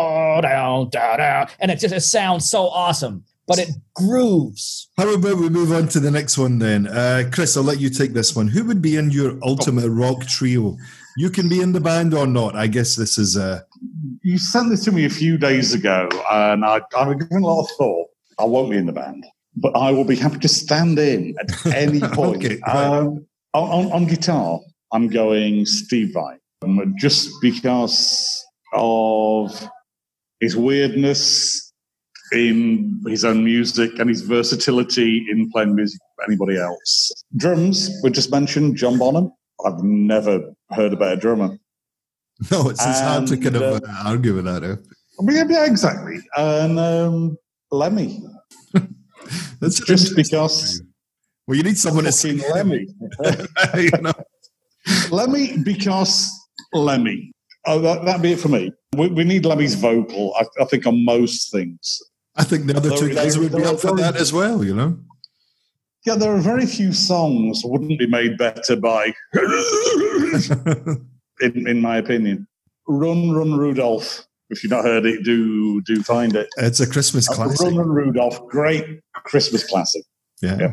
[0.00, 4.88] Oh, down, down, down, and it just it sounds so awesome, but it grooves.
[4.96, 6.86] How about we move on to the next one then?
[6.86, 8.46] Uh, Chris, I'll let you take this one.
[8.46, 10.76] Who would be in your ultimate rock trio?
[11.16, 12.54] You can be in the band or not.
[12.54, 13.62] I guess this is uh,
[14.22, 17.62] You sent this to me a few days ago, and I, I've given a lot
[17.62, 18.06] of thought.
[18.38, 21.74] I won't be in the band, but I will be happy to stand in at
[21.74, 22.44] any point.
[22.44, 22.76] Okay, right.
[22.76, 24.60] um, on, on, on guitar,
[24.92, 29.68] I'm going Steve Vai, um, just because of
[30.40, 31.72] his weirdness
[32.32, 37.24] in his own music and his versatility in playing music for anybody else.
[37.36, 39.32] Drums, we just mentioned John Bonham.
[39.64, 41.58] I've never heard about a better drummer.
[42.52, 44.62] No, it's, it's hard to kind of uh, argue with that.
[44.62, 44.76] Eh?
[45.18, 46.20] I mean, yeah, exactly.
[46.36, 47.36] And um,
[47.72, 48.22] Lemmy,
[49.60, 50.88] That's just because thing.
[51.46, 52.86] Well, you need someone to sing Lemmy.
[53.76, 54.12] you know?
[55.10, 56.30] Lemmy because
[56.72, 57.32] Lemmy.
[57.70, 58.72] Oh, that, that'd be it for me.
[58.96, 62.00] We, we need Lemmy's vocal, I, I think, on most things.
[62.34, 64.74] I think the other two They're- guys would be up for that as well, you
[64.74, 64.98] know?
[66.06, 71.06] Yeah, there are very few songs wouldn't be made better by, in,
[71.68, 72.46] in my opinion.
[72.86, 74.24] Run, Run, Rudolph.
[74.50, 76.48] If you've not heard it, do do find it.
[76.56, 77.66] it's a Christmas uh, classic.
[77.66, 80.02] Run, Run, Rudolph, great Christmas classic.
[80.40, 80.56] Yeah.
[80.58, 80.72] Yeah.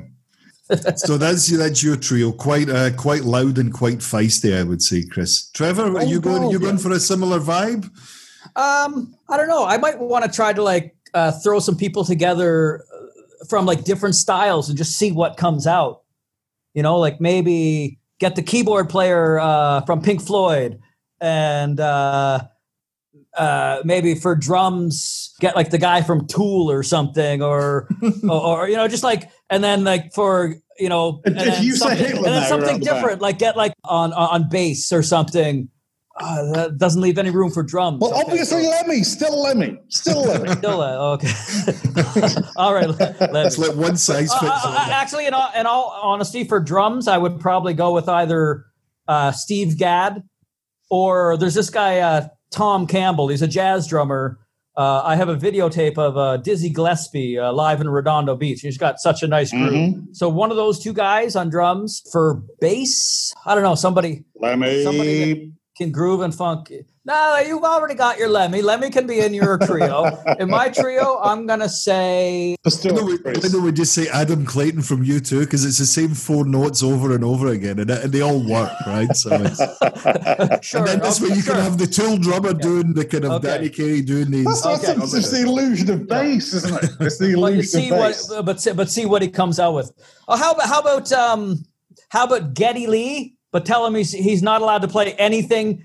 [0.96, 5.04] So that's that's your trio, quite uh, quite loud and quite feisty, I would say,
[5.04, 5.50] Chris.
[5.52, 6.50] Trevor, are Oh, you going?
[6.50, 6.82] You going yeah.
[6.82, 7.86] for a similar vibe?
[8.56, 9.66] Um, I don't know.
[9.66, 13.84] I might want to try to like uh, throw some people together uh, from like
[13.84, 16.02] different styles and just see what comes out.
[16.74, 20.80] You know, like maybe get the keyboard player uh, from Pink Floyd,
[21.22, 22.40] and uh,
[23.38, 27.88] uh, maybe for drums get like the guy from Tool or something, or
[28.24, 31.54] or, or, you know, just like, and then like for you know, If- and if
[31.56, 34.50] then you say something, and then something out the different, like get like on on
[34.50, 35.70] bass or something.
[36.18, 38.00] Uh, that doesn't leave any room for drums.
[38.00, 40.48] Well, Okay, obviously, so- Lemmy, still Lemmy, still Lemmy.
[40.56, 41.28] Still, uh, okay.
[42.56, 42.88] all right.
[42.88, 44.76] Let, It's like one size Uh, fits uh, all.
[44.78, 48.64] actually, in all, in all honesty, for drums, I would probably go with either
[49.10, 50.24] uh, Steve Gadd
[50.90, 53.28] or there's this guy uh, Tom Campbell.
[53.28, 54.40] He's a jazz drummer.
[54.78, 58.60] Uh, I have a videotape of uh, Dizzy Gillespie uh, live in Redondo Beach.
[58.62, 59.72] He's got such a nice groove.
[59.72, 60.08] Mhm.
[60.16, 63.34] So one of those two guys on drums for bass.
[63.46, 63.76] I don't know.
[63.76, 64.84] Somebody Lemmy.
[64.84, 66.72] Somebody can groove and funk.
[67.08, 68.64] No, you've already got your Lemmy.
[68.64, 70.18] Lemmy can be in your trio.
[70.40, 74.08] in my trio, I'm gonna say Why Still, don't, we, why don't we just say
[74.08, 75.42] Adam Clayton from U2?
[75.42, 78.72] Because it's the same four notes over and over again, and, and they all work,
[78.88, 79.16] right?
[79.16, 79.58] So, it's,
[80.66, 80.80] sure.
[80.80, 81.54] and then this way you sure.
[81.54, 83.48] can have the tool drummer doing the kind of Okay.
[83.50, 84.46] Danny Carey doing these.
[84.46, 85.04] That's, that's, Okay.
[85.04, 86.90] it's, it's the illusion of bass, isn't it?
[87.02, 88.34] It's the Well, you illusion see of what, bass.
[88.44, 89.92] but see- but see what he comes out with.
[90.28, 91.64] Oh, how about how about um,
[92.10, 93.36] how about Geddy Lee?
[93.52, 95.84] But tell him he's he's not allowed to play anything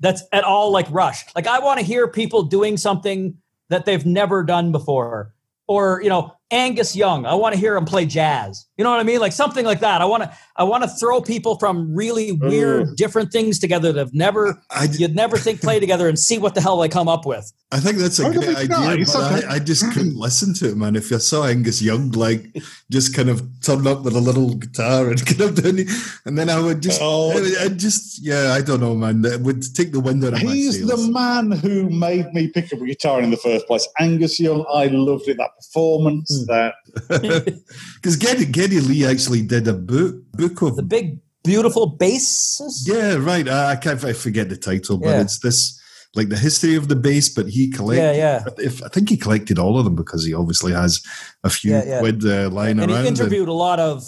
[0.00, 1.24] that's at all like Rush.
[1.34, 5.34] Like I want to hear people doing something that they've never done before,
[5.66, 7.26] or you know Angus Young.
[7.26, 8.66] I want to hear him play jazz.
[8.76, 9.20] You know what I mean?
[9.20, 10.00] Like something like that.
[10.00, 12.96] I want to I want to throw people from really weird, Ugh.
[12.96, 16.54] different things together that have never I, you'd never think play together and see what
[16.54, 17.52] the hell they come up with.
[17.70, 19.46] I think that's a great idea, but okay.
[19.46, 20.96] I, I just couldn't listen to it, man.
[20.96, 22.56] If I saw Angus Young, like,
[22.90, 25.88] just kind of turn up with a little guitar and kind of doing it,
[26.24, 27.30] and then I would just, Oh.
[27.32, 29.22] I, I just, yeah, I don't know, man.
[29.22, 31.04] It would take the wind out of my He's sails.
[31.06, 33.86] the man who made me pick up a guitar in the first place.
[34.00, 35.36] Angus Young, I loved it.
[35.36, 36.52] That performance, Hmm.
[36.54, 36.74] that
[37.96, 42.60] Because Geddy, Geddy Lee actually did a book book of The big beautiful bass.
[42.86, 43.48] yeah, right.
[43.48, 45.20] I, I can't I forget the title, but Yeah.
[45.22, 45.80] it's this
[46.14, 47.28] like the history of the bass.
[47.28, 48.02] But he collected.
[48.18, 48.44] Yeah, yeah.
[48.58, 51.00] If I think he collected all of them because he obviously has
[51.44, 52.00] a few Yeah, yeah.
[52.00, 53.02] quid uh, lying and around.
[53.02, 54.04] he and- interviewed a lot of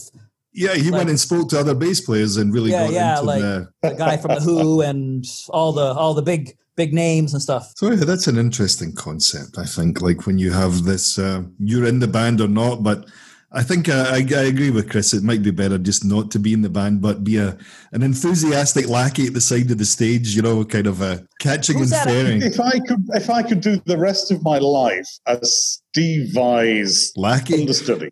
[0.52, 3.12] yeah, he like- went and spoke to other bass players and really Yeah, got yeah,
[3.14, 3.68] into like- the.
[3.82, 7.72] the guy from the Who and all the all the big big names and stuff.
[7.76, 9.58] So yeah, that's an interesting concept.
[9.58, 13.06] I think, like when you have this, uh, you're in the band or not, but.
[13.52, 15.12] I think uh, I, I agree with Chris.
[15.12, 17.58] It might be better just not to be in the band, but be a
[17.92, 20.36] an enthusiastic lackey at the side of the stage.
[20.36, 22.06] You know, kind of a catching Who's and that?
[22.06, 22.42] faring.
[22.42, 27.12] if I could, if I could do the rest of my life as Steve Vai's
[27.16, 27.54] Lackey.
[27.60, 28.10] understudy.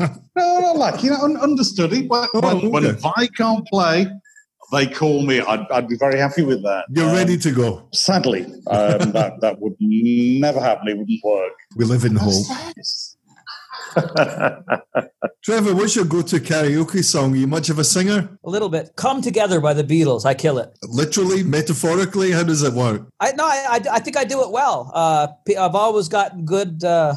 [0.00, 2.06] no, not like you know, un- understudy.
[2.06, 2.98] When, Oh, when, when okay.
[2.98, 4.06] Vai can't play,
[4.72, 5.40] they call me.
[5.40, 6.86] I'd, I'd be very happy with that.
[6.90, 7.88] You're Um, ready to go.
[7.92, 10.88] Sadly, um, that that would never happen.
[10.88, 11.52] It wouldn't work.
[11.76, 12.46] We live in hope.
[15.44, 17.32] Trevor, what's your go-to karaoke song?
[17.32, 18.28] Are you much of a singer?
[18.44, 18.90] A little bit.
[18.96, 20.24] Come Together by the Beatles.
[20.24, 20.76] I kill it.
[20.82, 23.02] Literally, metaphorically, how does it work?
[23.20, 24.90] I no, I, I, I think I do it well.
[24.94, 25.28] Uh,
[25.58, 27.14] I've always gotten good uh,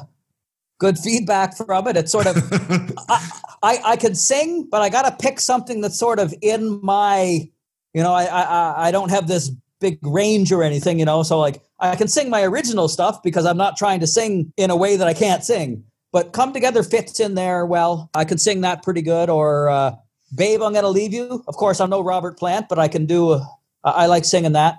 [0.79, 1.97] good feedback from it.
[1.97, 2.35] It's sort of
[3.09, 3.31] I,
[3.63, 7.49] I I can sing, but I got to pick something that's sort of in my,
[7.93, 11.23] you know, I I- I don't have this big range or anything, you know.
[11.23, 14.69] So like I can sing my original stuff because I'm not trying to sing in
[14.71, 15.83] a way that I can't sing.
[16.11, 18.09] But come together fits in there well.
[18.13, 19.29] I can sing that pretty good.
[19.29, 19.95] Or uh,
[20.35, 21.43] babe, I'm gonna leave you.
[21.47, 23.33] Of course, I'm no Robert Plant, but I can do.
[23.33, 23.47] A,
[23.83, 24.77] I I like singing that.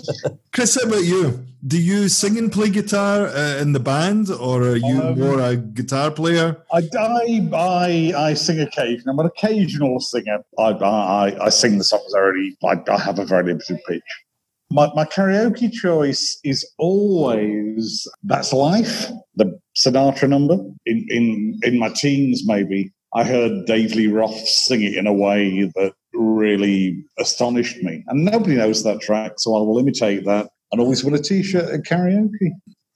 [0.52, 1.46] Chris, how about you?
[1.66, 5.40] Do you sing and play guitar uh, in the band, or are you Um, more
[5.40, 6.56] a guitar player?
[6.72, 9.12] I, I, I, I sing occasionally.
[9.12, 10.40] I'm an occasional singer.
[10.58, 12.56] I, I, I sing the songs I already.
[12.64, 14.02] I, I have a very limited pitch.
[14.72, 20.56] My, my karaoke choice is always "That's Life," the Sinatra number.
[20.86, 25.12] In in in my teens, maybe I heard Dave Lee Roth sing it in a
[25.12, 28.02] way that really astonished me.
[28.08, 31.42] And nobody knows that track, so I will imitate that and always win a t
[31.42, 32.50] shirt at karaoke.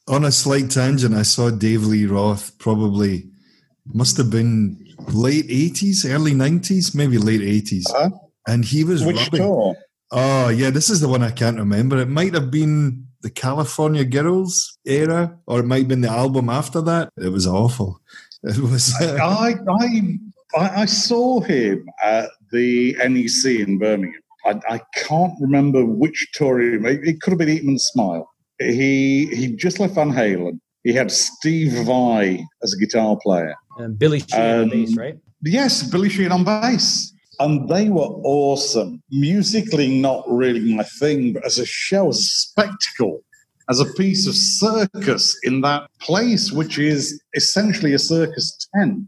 [0.08, 3.28] On a slight tangent, I saw Dave Lee Roth probably
[3.92, 4.78] must have been
[5.12, 7.84] late 80s, early 90s, maybe late 80s.
[7.90, 8.10] Uh-huh.
[8.48, 9.76] And he was Which rubbing- tour?
[10.12, 11.98] Oh, yeah, this is the one I can't remember.
[11.98, 16.48] It might have been the California Girls era, or it might have been the album
[16.48, 17.10] after that.
[17.16, 18.00] It was awful.
[18.44, 18.94] It was.
[19.00, 20.18] uh, I, I,
[20.56, 24.20] I, I saw him at the NEC in Birmingham.
[24.44, 27.00] I, I can't remember which tour he made.
[27.02, 28.30] It could have been Eat 'Em and Smile.
[28.60, 30.60] He he just left Van Halen.
[30.84, 33.54] He had Steve Vai as a guitar player.
[33.78, 35.18] And Billy Sheehan on Um, bass, right?
[35.42, 37.12] Yes, Billy Sheehan on bass.
[37.38, 39.02] And they were awesome.
[39.10, 43.22] Musically, not really my thing, but as a show, as a spectacle,
[43.68, 49.06] as a piece of circus in that place, which is essentially a circus tent.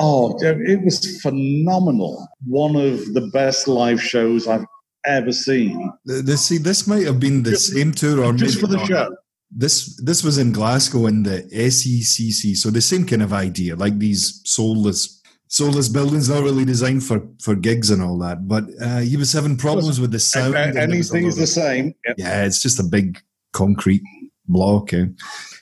[0.00, 2.26] Oh, it was phenomenal.
[2.46, 4.64] One of the best live shows I've
[5.04, 5.92] ever seen.
[6.04, 8.86] this, see, this might have been the Just- same tour, or Just for the not.
[8.88, 9.08] show.
[9.50, 13.98] This this was in Glasgow in the SECC, so the same kind of idea, like
[13.98, 15.17] these soulless
[15.48, 18.46] soulless buildings, not really designed for for gigs and all that.
[18.46, 20.54] But uh, he was having problems with the sound.
[20.56, 21.94] and there was a Anything is the same.
[22.16, 23.20] Yeah, it's just a big
[23.52, 24.02] concrete
[24.46, 24.92] block.
[24.92, 25.06] eh?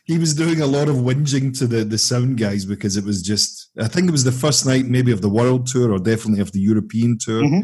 [0.05, 3.23] He was doing a lot of whinging to the, the sound guys because it was
[3.23, 6.41] just, I think it was the first night maybe of the world tour or definitely
[6.41, 7.43] of the European tour.
[7.43, 7.63] Mhm.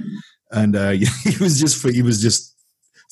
[0.50, 0.90] And uh,
[1.24, 2.56] he was just, he was just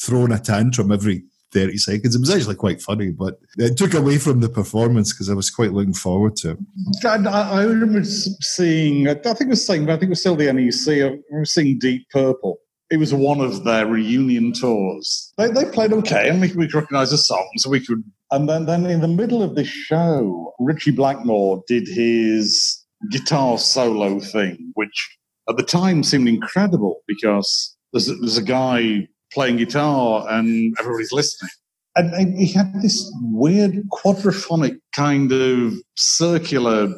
[0.00, 2.14] throwing a tantrum every 30 seconds.
[2.14, 5.50] It was actually quite funny, but it took away from the performance because I was
[5.50, 6.58] quite looking forward to it.
[7.04, 10.52] I, I remember seeing, I think it was saying, I think it was still the
[10.52, 12.58] NEC, I remember seeing Deep Purple.
[12.90, 15.32] It was one of their reunion tours.
[15.38, 17.66] They, they played okay, and we, we could recognize the songs.
[17.66, 22.84] We could, and then, then in the middle of this show, Ritchie Blackmore did his
[23.10, 29.56] guitar solo thing, which at the time seemed incredible because there's, there's a guy playing
[29.56, 31.50] guitar and everybody's listening.
[31.96, 36.88] And he had this weird quadraphonic kind of circular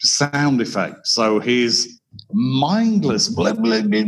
[0.00, 1.06] sound effect.
[1.06, 2.00] So his
[2.32, 3.98] mindless blah, blah, blah,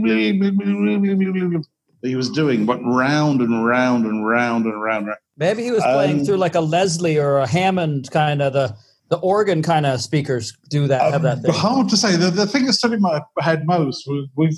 [2.02, 5.08] he was doing went round and round and round and round.
[5.36, 8.74] Maybe he was playing um, through like a Leslie or a Hammond kind of the
[9.10, 11.12] the organ kind of speakers do that.
[11.12, 11.52] Have that thing.
[11.52, 12.16] Hard to say.
[12.16, 14.56] The, the thing that stuck in my head most was we've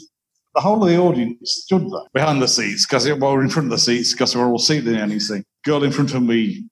[0.55, 3.67] the whole of the audience stood there behind the seats because well, we're in front
[3.67, 5.45] of the seats because we're all seated in anything.
[5.65, 6.69] Girl in front of me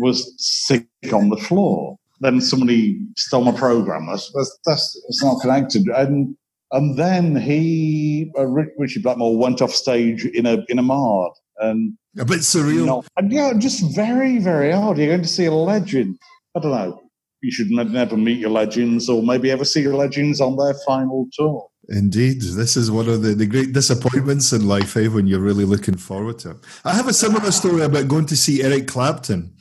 [0.00, 1.96] was sick on the floor.
[2.20, 4.06] Then somebody stole my program.
[4.06, 4.30] That's
[4.64, 5.86] that's, that's, not connected.
[5.88, 6.36] And
[6.72, 11.32] and then he uh, Ri- Ritchie Blackmore went off stage in a in a mard
[11.58, 12.86] and A bit surreal.
[12.86, 14.98] not, and yeah, just very very odd.
[14.98, 16.18] You're going to see a legend.
[16.56, 17.00] I don't know.
[17.42, 20.74] You should ne- never meet your legends, or maybe ever see your legends on their
[20.86, 21.68] final tour.
[21.88, 25.64] Indeed, this is one of the, the great disappointments in life, eh, when you're really
[25.64, 26.56] looking forward to it.
[26.84, 29.54] I have a similar story about going to see Eric Clapton.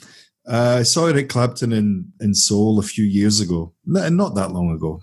[0.48, 4.72] Uh, I saw Eric Clapton in, in Seoul a few years ago, not, that long
[4.72, 5.02] ago,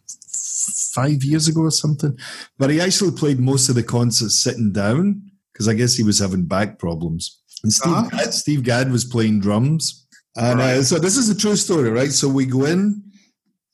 [0.92, 2.16] five years ago or something.
[2.58, 6.18] But he actually played most of the concerts sitting down because I guess he was
[6.18, 7.40] having back problems.
[7.62, 8.08] And Steve, Uh-huh.
[8.10, 10.06] Gadd, Steve Gadd was playing drums.
[10.36, 12.12] And uh, so this is a true story, right?
[12.12, 13.02] So we go in,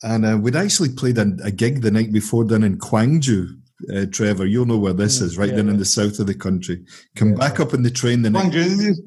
[0.03, 3.49] and uh, we'd actually played a, a gig the night before down in Gwangju.
[3.95, 6.27] Uh, Trevor, you'll know where this Mm, is, right yeah, down in the south of
[6.27, 6.85] the country.
[7.15, 7.37] Come Yeah.
[7.37, 8.53] back up in the train the night.
[8.53, 9.01] Gwangju, this is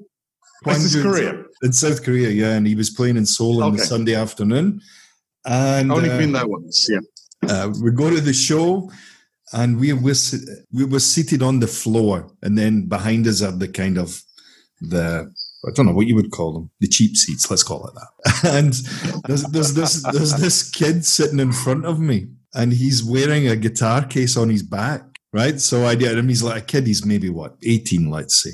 [0.65, 1.43] Gwangju in- Korea.
[1.63, 4.79] in South Korea, yeah, and he was playing in Seoul on the Sunday afternoon.
[5.45, 6.87] And Only uh, been there once.
[6.89, 6.99] Yeah.
[7.49, 8.91] uh, we go to the show,
[9.53, 10.13] and we were
[10.71, 14.21] we were seated on the floor, and then behind us are the kind of
[14.81, 15.33] the
[15.67, 17.49] I don't know what you would call them, the cheap seats.
[17.49, 18.39] Let's call it that.
[18.45, 18.73] And
[19.25, 23.55] there's, there's this there's this kid sitting in front of me, and he's wearing a
[23.55, 25.03] guitar case on his back.
[25.31, 26.27] Right, so I did him.
[26.27, 26.87] He's like a kid.
[26.87, 28.51] He's maybe what eighteen, let's say.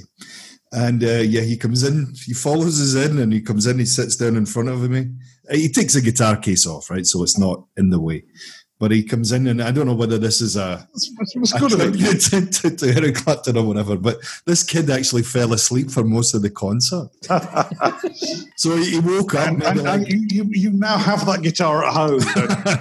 [0.71, 3.85] And uh, yeah, he comes in, he follows us in, and he comes in, he
[3.85, 5.07] sits down in front of me.
[5.49, 7.05] He takes the guitar case off, right?
[7.05, 8.23] So it's not in the way.
[8.77, 11.71] But he comes in, and I don't know whether this is a, it's a good
[11.73, 11.93] of him.
[11.93, 13.95] tribute to, to, to Eric Clapton or whatever.
[13.95, 17.07] But this kid actually fell asleep for most of the concert.
[18.57, 19.49] So he woke up.
[19.49, 22.21] and, and, like- and you, you, you now have that guitar at home.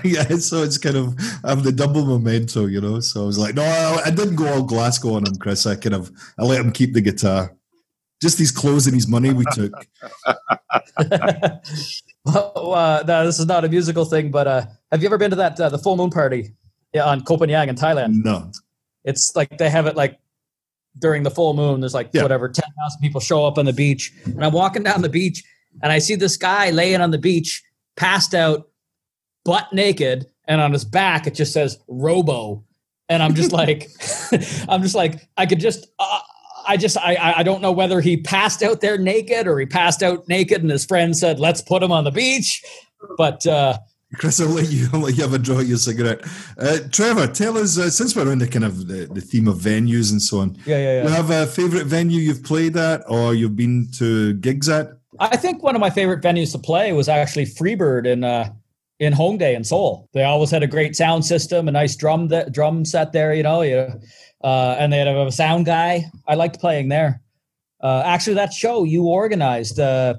[0.04, 1.14] yeah, so it's kind of
[1.44, 3.00] I have the double memento, you know.
[3.00, 5.66] So I was like, no, I, I didn't go all Glasgow on him, Chris.
[5.66, 7.54] I kind of I let him keep the guitar.
[8.22, 9.72] Just his clothes and his money we took.
[12.24, 15.30] well, uh, no, this is not a musical thing, but uh, have you ever been
[15.30, 16.54] to that uh, the full moon party
[16.92, 18.24] yeah, on Koh Phangan in Thailand?
[18.24, 18.50] No,
[19.04, 20.18] It's like they have it like
[20.98, 21.80] during the full moon.
[21.80, 22.22] There's like Yeah.
[22.22, 25.42] whatever ten thousand people show up on the beach, and I'm walking down the beach,
[25.82, 27.62] and I see this guy laying on the beach,
[27.96, 28.68] passed out,
[29.44, 32.64] butt naked, and on his back it just says Robo.
[33.10, 33.88] and I'm just like,
[34.68, 35.86] I'm just like, I could just.
[35.98, 36.20] Uh,
[36.66, 40.02] I just I I don't know whether he passed out there naked or he passed
[40.02, 42.62] out naked and his friend said let's put him on the beach,
[43.16, 43.78] but uh,
[44.16, 46.24] Chris, I'll let you, I'll let you have a draw at your cigarette.
[46.58, 49.56] Uh, Trevor, tell us, uh, since we're on the kind of the, the, theme of
[49.56, 51.02] venues and so on, yeah, yeah, yeah.
[51.02, 54.92] you have a favorite venue you've played at or you've been to gigs at?
[55.18, 58.50] I think one of my favorite venues to play was actually Freebird in uh,
[58.98, 60.08] in Hongdae in Seoul.
[60.12, 63.42] They always had a great sound system, a nice drum that, drum set there, you
[63.42, 63.88] know, you,
[64.44, 66.04] uh, and they had a, a, sound guy.
[66.28, 67.22] I liked playing there.
[67.82, 70.14] Uh, actually, that show you organized, uh,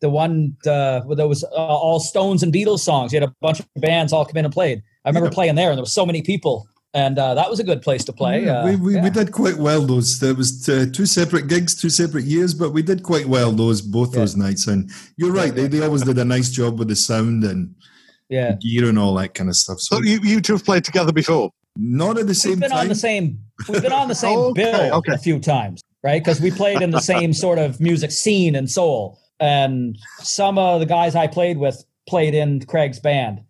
[0.00, 3.12] the one uh, where there was uh, all Stones and Beatles songs.
[3.12, 4.82] You had a bunch of bands all come in and played.
[5.04, 5.34] I remember yeah.
[5.34, 8.02] playing there, and there was so many people, and uh, that was a good place
[8.04, 8.46] to play.
[8.46, 9.02] Yeah, we, we, yeah.
[9.02, 10.20] we, did quite well those.
[10.20, 13.82] There was uh, two separate gigs, two separate years, but we did quite well those
[13.82, 14.66] both those nights.
[14.66, 17.74] And you're right, they, they always did a nice job with the sound and
[18.28, 19.80] yeah gear and all that kind of stuff.
[19.80, 21.50] So, so you you two have played together before?
[21.76, 22.52] Not at the same.
[22.52, 22.80] We've been time.
[22.80, 23.38] on the same.
[23.68, 25.12] We've been on the same okay, bill okay.
[25.12, 26.22] a few times, right?
[26.22, 30.80] Because we played in the same sort of music scene in Seoul and some of
[30.80, 33.42] the guys I played with played in Craig's band.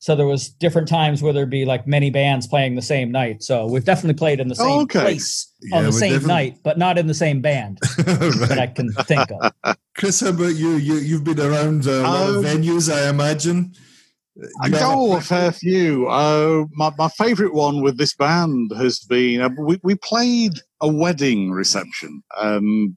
[0.00, 3.42] So there was different times where there'd be like many bands playing the same night.
[3.42, 5.00] So we've definitely played in the same okay.
[5.00, 6.34] place on the same definitely...
[6.34, 8.06] night, but not in the same band right.
[8.48, 9.76] that I can think of.
[9.96, 10.76] Chris, how about you?
[10.76, 13.74] You you've been around a lot um, of venues, I imagine.
[14.60, 16.06] I go a fair few.
[16.08, 20.88] Uh, my my favourite one with this band has been uh, we we played a
[20.88, 22.22] wedding reception.
[22.38, 22.96] Um,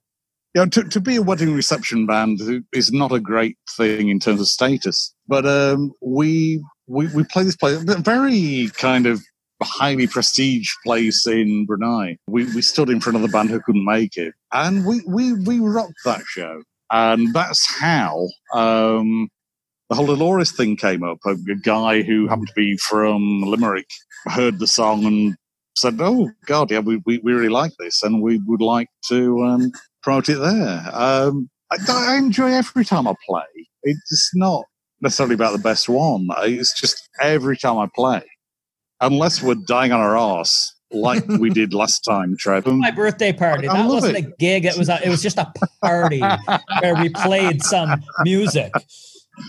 [0.53, 2.41] you know, to, to be a wedding reception band
[2.73, 5.13] is not a great thing in terms of status.
[5.27, 9.21] But um, we we we play this place, a very kind of
[9.63, 12.17] highly prestige place in Brunei.
[12.27, 15.33] We we stood in front of the band who couldn't make it, and we we
[15.33, 16.61] we rocked that show.
[16.93, 19.29] And that's how um,
[19.91, 21.17] the whole Dolores thing came up.
[21.25, 23.89] A, a guy who happened to be from Limerick
[24.25, 25.35] heard the song and
[25.75, 29.43] said, "Oh God, yeah, we, we, we really like this, and we would like to
[29.43, 33.43] um, promote it there." Um, I, I, enjoy every time I play.
[33.83, 34.63] It's not
[35.01, 36.29] necessarily about the best one.
[36.43, 38.23] It's just every time I play,
[39.01, 42.71] unless we're dying on our ass like we did last time, Trevor.
[42.71, 43.67] My birthday party.
[43.67, 44.25] I, I that wasn't it.
[44.25, 44.63] a gig.
[44.63, 45.51] It was a, it was just a
[45.83, 46.21] party
[46.81, 48.71] where we played some music.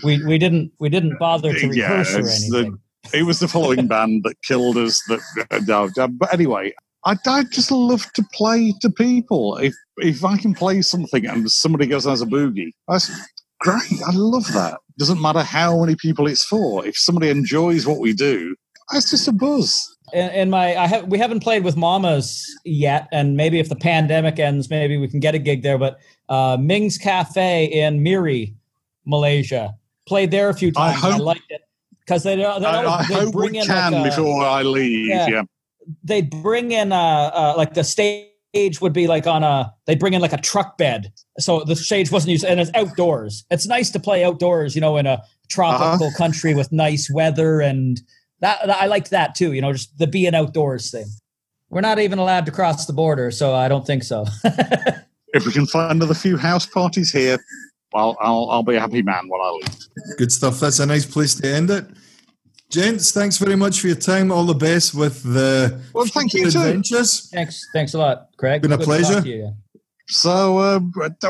[0.03, 2.79] We we didn't we didn't bother to rehearse yeah, or anything.
[3.11, 5.01] The, it was the following band that killed us.
[5.07, 6.73] That uh, but anyway,
[7.05, 9.57] I, I just love to play to people.
[9.57, 13.11] If if I can play something and somebody goes as a boogie, that's
[13.59, 14.01] great.
[14.05, 14.79] I love that.
[14.97, 16.85] Doesn't matter how many people it's for.
[16.85, 18.55] If somebody enjoys what we do,
[18.91, 19.89] that's just a buzz.
[20.13, 24.37] And, my, I have we haven't played with Mamas yet, and maybe if the pandemic
[24.37, 25.79] ends, maybe we can get a gig there.
[25.79, 25.97] But
[26.29, 28.53] uh, Ming's Cafe in Miri,
[29.05, 29.73] Malaysia,
[30.05, 30.97] played there a few times.
[30.97, 31.61] I, hope, I liked it
[31.99, 35.07] because they, they, I, I they hope we can like a, before I leave.
[35.07, 35.41] Yeah, yeah.
[36.03, 36.97] they bring in uh,
[37.33, 40.77] uh, like the stage would be like on a they bring in like a truck
[40.77, 43.45] bed, so the stage wasn't used, and it's outdoors.
[43.49, 46.17] It's nice to play outdoors, you know, in a tropical uh-huh.
[46.17, 48.01] country with nice weather, and
[48.41, 49.53] that, that I liked that too.
[49.53, 51.07] You know, just the being outdoors thing.
[51.69, 54.25] We're not even allowed to cross the border, so I don't think so.
[55.33, 57.39] if we can find another few house parties here,
[57.93, 60.17] I'll, I'll, I'll be a happy man when I leave.
[60.17, 60.59] Good stuff.
[60.59, 61.85] That's a nice place to end it.
[62.69, 64.31] Gents, thanks very much for your time.
[64.31, 67.29] All the best with the well, thank you adventures.
[67.29, 67.35] Too.
[67.35, 68.63] Thanks, thanks a lot, Craig.
[68.63, 69.53] Been a Good pleasure.
[70.07, 70.79] So, uh,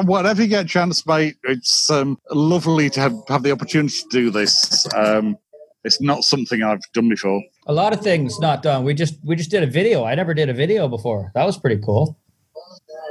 [0.04, 4.08] whatever you get a chance, mate, it's um, lovely to have, have the opportunity to
[4.10, 4.88] do this.
[4.96, 5.38] Um,
[5.84, 7.44] it's not something I've done before.
[7.68, 8.86] A lot of things not done.
[8.86, 10.06] We just we just did a video.
[10.06, 11.32] I never did a video before.
[11.36, 12.18] That was pretty cool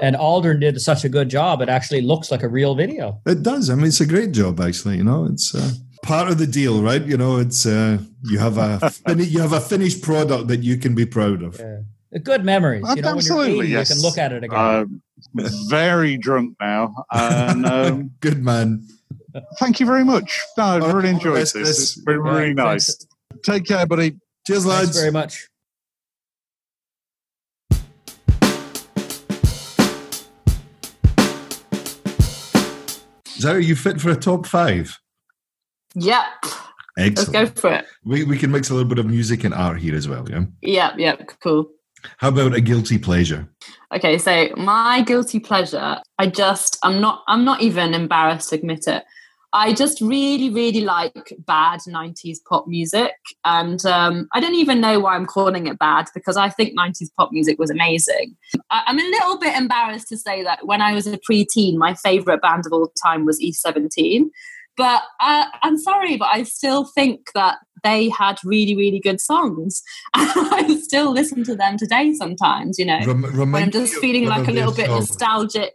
[0.02, 1.62] and Aldern did such a good job.
[1.62, 3.20] It actually looks like a real video.
[3.24, 3.70] It does.
[3.70, 4.96] I mean, it's a great job, actually.
[4.96, 5.70] You know, it's uh,
[6.02, 7.02] part of the deal, right?
[7.06, 10.76] You know, it's uh, you have a fin- you have a finished product that you
[10.76, 11.58] can be proud of.
[11.58, 12.18] Yeah.
[12.18, 12.84] Good memories.
[12.94, 13.88] You know, Absolutely, when you're 80, yes.
[13.88, 14.58] you can look at it again.
[14.58, 15.02] Um,
[15.70, 16.94] very drunk now.
[17.10, 18.86] And, um, good man.
[19.58, 20.38] Thank you very much.
[20.58, 21.54] No, I've really enjoyed this.
[21.54, 23.06] It's been really yeah, nice.
[23.44, 24.18] Take care, buddy.
[24.46, 24.82] Cheers, lads.
[24.88, 25.48] Thanks very much.
[33.42, 34.98] Zoe, you fit for a top five?
[35.96, 36.24] Yep.
[36.96, 37.18] Excellent.
[37.18, 37.86] Let's go for it.
[38.04, 40.44] We, we can mix a little bit of music and art here as well, yeah?
[40.62, 41.68] Yep, yep, cool.
[42.18, 43.48] How about a guilty pleasure?
[43.92, 48.86] Okay, so my guilty pleasure, I just I'm not I'm not even embarrassed to admit
[48.86, 49.04] it.
[49.54, 53.12] I just really, really like bad 90s pop music.
[53.44, 57.10] And um, I don't even know why I'm calling it bad because I think 90s
[57.18, 58.36] pop music was amazing.
[58.70, 61.94] I- am a little bit embarrassed to say that when I was a preteen, my
[61.94, 64.30] favorite band of all time was E17.
[64.74, 69.82] But uh, I'm sorry, but I still think that they had really, really good songs.
[70.14, 74.26] And I still listen to them today sometimes, you know, Rem- when I'm just feeling
[74.26, 75.74] like a little bit nostalgic.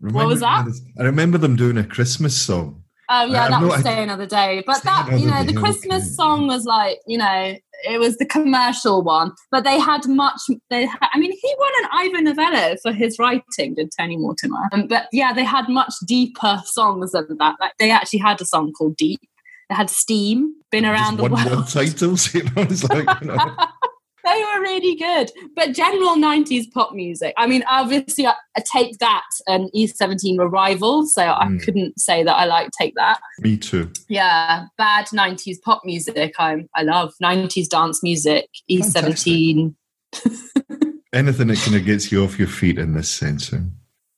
[0.00, 0.66] Remember, what was that?
[1.00, 2.82] I remember them doing a Christmas song.
[3.08, 4.62] Oh yeah, I, that was Stay Another Day.
[4.66, 6.12] But that, you know, the Christmas okay.
[6.14, 7.56] song was like, you know,
[7.88, 9.32] it was the commercial one.
[9.50, 10.40] But they had much.
[10.70, 14.68] They, had, I mean, he won an Ivor Novello for his writing, did Tony Mortimer.
[14.72, 17.56] Um, but yeah, they had much deeper songs than that.
[17.60, 19.20] Like they actually had a song called Deep.
[19.68, 21.68] They had Steam, been around Just the one world.
[21.68, 23.08] titles, you know, it's like.
[23.20, 23.56] You know.
[24.26, 25.30] they were really good.
[25.54, 27.32] But general 90s pop music.
[27.36, 31.60] I mean, obviously, I, I Take That and E17 were rivals, so mm.
[31.60, 33.20] I couldn't say that I like Take That.
[33.38, 33.90] Me too.
[34.08, 36.34] Yeah, bad 90s pop music.
[36.38, 39.74] I I love 90s dance music, E17.
[41.12, 43.54] Anything that kind of gets you off your feet in this sense.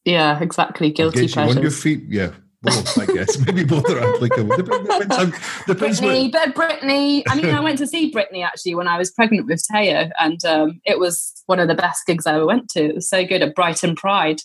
[0.05, 0.91] Yeah, exactly.
[0.91, 1.57] Guilty pleasures.
[1.57, 2.31] on your feet, yeah.
[2.63, 3.39] Both, I guess.
[3.47, 4.57] Maybe both are applicable.
[4.57, 8.99] Depends, depends Britney, but Britney, I mean, I went to see Britney actually when I
[8.99, 12.47] was pregnant with Teo, and um, it was one of the best gigs I ever
[12.47, 12.85] went to.
[12.85, 14.41] It was so good at Brighton Pride.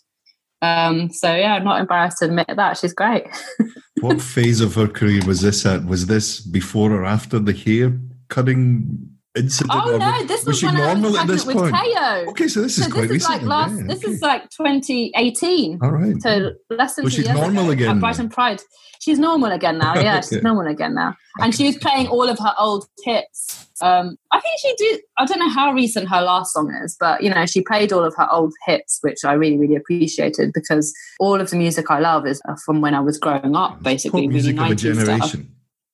[0.62, 2.78] Um, so yeah, I'm not embarrassed to admit that.
[2.78, 3.26] She's great.
[4.00, 5.86] what phase of her career was this at?
[5.86, 8.00] Was this before or after the hair
[8.30, 9.72] cutting incident?
[9.74, 11.76] Oh no, this was, was when I was pregnant with point?
[11.76, 12.30] Teo.
[12.30, 14.14] Okay, so this is so quite this is Like last, yeah, this okay.
[14.14, 15.80] is like 2018.
[15.82, 16.22] All right.
[16.22, 18.00] So less than well, she's normal ago, again.
[18.00, 18.62] Brighton Pride.
[19.00, 19.96] She's normal again now.
[20.02, 20.28] Yeah, okay.
[20.36, 21.16] she's normal again now.
[21.40, 23.68] And she was playing all of her old hits.
[23.82, 25.02] Um, I think she did.
[25.18, 28.04] I don't know how recent her last song is, but you know, she played all
[28.04, 32.00] of her old hits, which I really, really appreciated because all of the music I
[32.00, 34.22] love is from when I was growing up, basically.
[34.22, 35.28] Pop music really of a generation.
[35.28, 35.42] Stuff.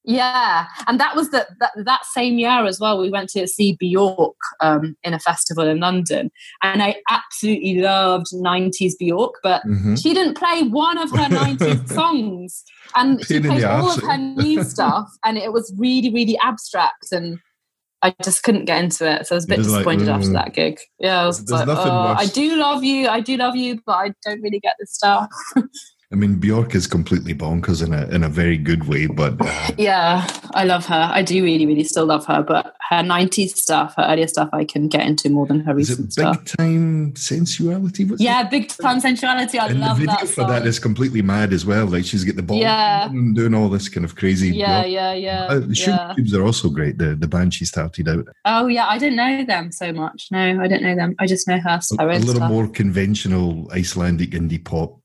[0.06, 3.00] Yeah, and that was the, that that same year as well.
[3.00, 6.32] We went to see Bjork um, in a festival in London,
[6.64, 9.36] and I absolutely loved '90s Bjork.
[9.44, 9.96] But mm-hmm.
[9.96, 12.64] she didn't play one of her '90s songs,
[12.96, 17.40] and she played all of her new stuff, and it was really, really abstract, and
[18.02, 19.28] I just couldn't get into it.
[19.28, 20.80] So I was a bit disappointed like, after that gig.
[21.00, 24.14] Yeah, I was like, oh, I do love you, I do love you, but I
[24.26, 25.30] don't really get this stuff.
[26.12, 29.72] I mean, Bjork is completely bonkers in a in a very good way, but uh,
[29.78, 31.08] yeah, I love her.
[31.12, 32.42] I do really, really still love her.
[32.42, 36.00] But her '90s stuff, her earlier stuff, I can get into more than her recent
[36.00, 36.44] big stuff.
[36.46, 38.06] time sensuality?
[38.06, 38.50] What's yeah, it?
[38.50, 39.60] big time sensuality.
[39.60, 40.28] I and love the video that.
[40.30, 41.86] for that is completely mad as well.
[41.86, 44.50] Like she's got the ball, yeah, and doing all this kind of crazy.
[44.50, 44.92] Yeah, Bjork.
[44.92, 45.44] yeah, yeah.
[45.44, 46.14] Uh, the yeah.
[46.16, 46.98] Cubes are also great.
[46.98, 48.26] The the band she started out.
[48.46, 50.30] Oh yeah, I didn't know them so much.
[50.32, 51.14] No, I didn't know them.
[51.20, 51.80] I just know her.
[52.00, 52.50] A, a little stuff.
[52.50, 54.99] more conventional Icelandic indie pop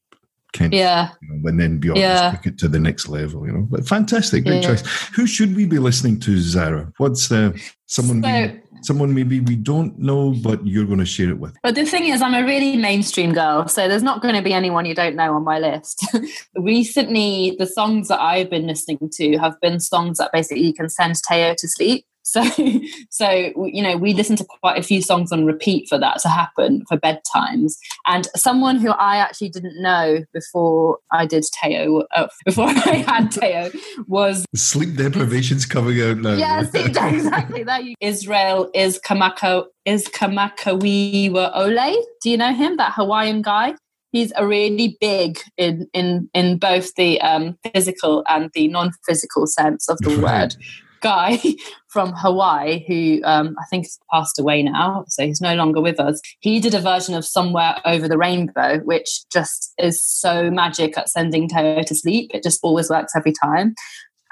[0.54, 1.10] kind yeah.
[1.10, 2.30] of, you know, and then beyond yeah.
[2.30, 3.66] took it to the next level, you know.
[3.68, 4.68] But fantastic, great yeah.
[4.68, 5.08] choice.
[5.14, 6.90] Who should we be listening to, Zara?
[6.96, 7.52] What's uh,
[7.86, 11.56] someone so, we, someone maybe we don't know, but you're going to share it with?
[11.62, 14.52] But the thing is, I'm a really mainstream girl, so there's not going to be
[14.52, 16.06] anyone you don't know on my list.
[16.56, 20.88] Recently, the songs that I've been listening to have been songs that basically you can
[20.88, 22.06] send Teo to sleep.
[22.24, 22.42] So,
[23.10, 26.28] so you know, we listen to quite a few songs on repeat for that to
[26.28, 27.76] happen for bedtimes.
[28.06, 33.30] And someone who I actually didn't know before I did Teo, uh, before I had
[33.30, 33.70] Teo,
[34.08, 36.34] was sleep deprivation's coming out now.
[36.34, 37.62] Yeah, exactly.
[37.62, 41.94] That Israel is Kamako is Kamakawiwo'ole.
[42.22, 42.76] Do you know him?
[42.78, 43.74] That Hawaiian guy
[44.14, 49.88] he's a really big in in in both the um, physical and the non-physical sense
[49.88, 50.56] of the word
[51.04, 51.38] guy
[51.88, 56.00] from Hawaii who um, I think has passed away now, so he's no longer with
[56.00, 56.20] us.
[56.40, 61.08] He did a version of Somewhere Over the Rainbow, which just is so magic at
[61.08, 62.32] sending Teo to sleep.
[62.34, 63.74] It just always works every time.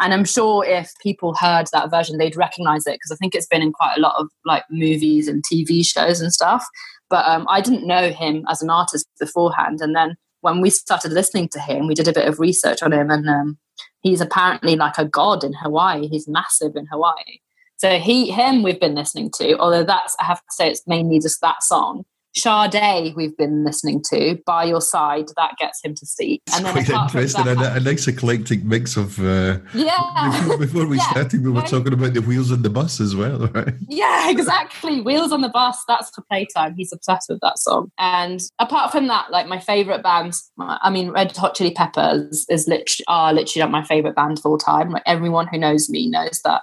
[0.01, 3.47] And I'm sure if people heard that version, they'd recognize it because I think it's
[3.47, 6.66] been in quite a lot of like movies and TV shows and stuff.
[7.09, 9.81] But um, I didn't know him as an artist beforehand.
[9.81, 12.93] And then when we started listening to him, we did a bit of research on
[12.93, 13.59] him, and um,
[14.03, 16.09] he's apparently like a god in Hawaii.
[16.09, 17.41] He's massive in Hawaii.
[17.77, 19.59] So he, him, we've been listening to.
[19.59, 22.05] Although that's, I have to say, it's mainly just that song.
[22.35, 25.26] Sade, we've been listening to by your side.
[25.37, 26.43] That gets him to sleep.
[26.55, 27.45] And then quite interesting.
[27.45, 29.18] That, a, a, nice eclectic mix of.
[29.18, 30.30] Uh, yeah.
[30.41, 31.11] Before, before we yeah.
[31.11, 33.74] started, we were talking about the wheels on the bus as well, right?
[33.89, 35.01] Yeah, exactly.
[35.01, 35.83] Wheels on the bus.
[35.87, 36.74] That's for playtime.
[36.76, 37.91] He's obsessed with that song.
[37.99, 42.66] And apart from that, like my favorite bands, I mean, Red Hot Chili Peppers is
[42.66, 44.91] literally are literally like my favorite band of all time.
[44.91, 46.62] Like everyone who knows me knows that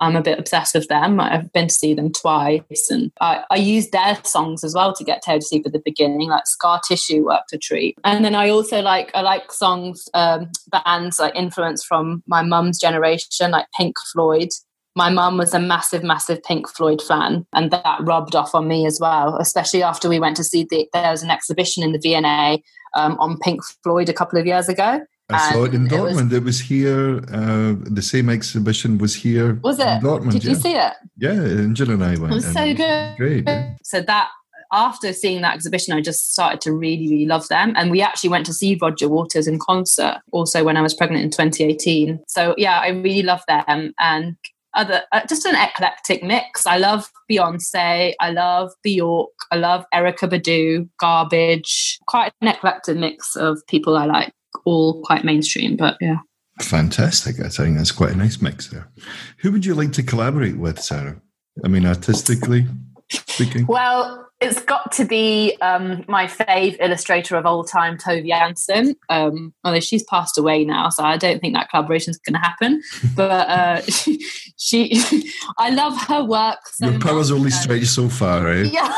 [0.00, 1.20] I'm a bit obsessed with them.
[1.20, 5.04] I've been to see them twice, and I, I used their songs as well to
[5.04, 7.98] get Teo to sleep at the beginning, like Scar Tissue worked a treat.
[8.04, 12.78] And then I also like I like songs, um, bands like influence from my mum's
[12.78, 14.48] generation, like Pink Floyd.
[14.96, 18.86] My mum was a massive, massive Pink Floyd fan, and that rubbed off on me
[18.86, 19.36] as well.
[19.36, 22.62] Especially after we went to see the, there was an exhibition in the V&A
[22.94, 26.00] um, on Pink Floyd a couple of years ago, I saw it in And it
[26.00, 26.32] was- Dortmund.
[26.32, 27.18] It was, here.
[27.32, 29.54] Uh, the same exhibition was here.
[29.62, 30.00] Was it?
[30.02, 30.32] Dortmund?
[30.32, 30.50] Did yeah.
[30.50, 30.92] you see it?
[31.18, 32.32] Yeah, Angela and I went.
[32.32, 33.16] It was so it was good.
[33.18, 33.44] Great.
[33.46, 33.74] yeah.
[33.82, 34.30] So that
[34.72, 37.72] after seeing that exhibition, I just started to really, really love them.
[37.76, 41.24] And we actually went to see Roger Waters in concert also when I was pregnant
[41.24, 42.20] in 2018.
[42.26, 44.36] So yeah, I really love them and
[44.74, 46.66] other uh, just an eclectic mix.
[46.66, 51.98] I love Beyonce, I love Bjork, I love Erykah Badu, Garbage.
[52.06, 54.32] Quite an eclectic mix of people I like,
[54.64, 56.18] all quite mainstream, but yeah.
[56.60, 57.40] Fantastic.
[57.40, 58.90] I think that's quite a nice mix there.
[59.38, 61.20] Who would you like to collaborate with, Sarah?
[61.64, 62.66] I mean, artistically
[63.10, 63.66] speaking.
[63.66, 68.94] Well, it's got to be um, my fave illustrator of all time, Tove Jansson.
[69.08, 72.40] Um, although she's passed away now, so I don't think that collaboration is going to
[72.40, 72.82] happen.
[73.16, 74.20] But uh, she,
[74.56, 76.58] she, I love her work.
[76.72, 78.66] So Your powers only stretch so far, right?
[78.66, 78.92] Yeah,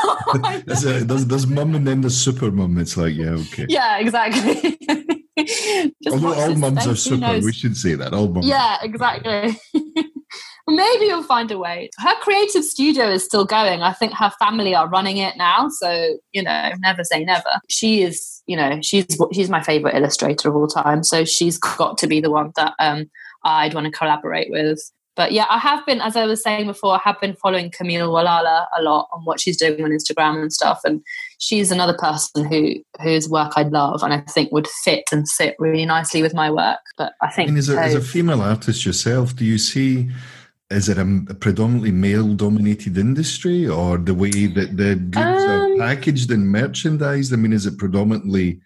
[0.66, 2.76] There's, a, there's, there's mum and then the super mum.
[2.76, 3.66] It's like, yeah, okay.
[3.68, 4.78] yeah, exactly.
[6.10, 8.12] Although all mums are super, we should say that.
[8.12, 8.46] All mums.
[8.46, 9.56] Yeah, exactly.
[10.68, 11.90] Maybe you'll find a way.
[11.98, 13.82] Her creative studio is still going.
[13.82, 15.68] I think her family are running it now.
[15.68, 17.60] So, you know, never say never.
[17.68, 21.02] She is, you know, she's she's my favorite illustrator of all time.
[21.04, 23.10] So she's got to be the one that um,
[23.44, 24.80] I'd want to collaborate with.
[25.16, 28.08] But yeah, I have been, as I was saying before, I have been following Camille
[28.10, 30.80] Walala a lot on what she's doing on Instagram and stuff.
[30.84, 31.02] And
[31.38, 35.56] she's another person who whose work I love and I think would fit and sit
[35.58, 36.78] really nicely with my work.
[36.96, 40.10] But I I think mean, as a, as a female artist yourself, do you see,
[40.70, 45.50] is it a, a predominantly male dominated industry or the way that the goods Um,
[45.50, 47.32] are packaged and merchandised?
[47.32, 48.60] I mean, is it predominantly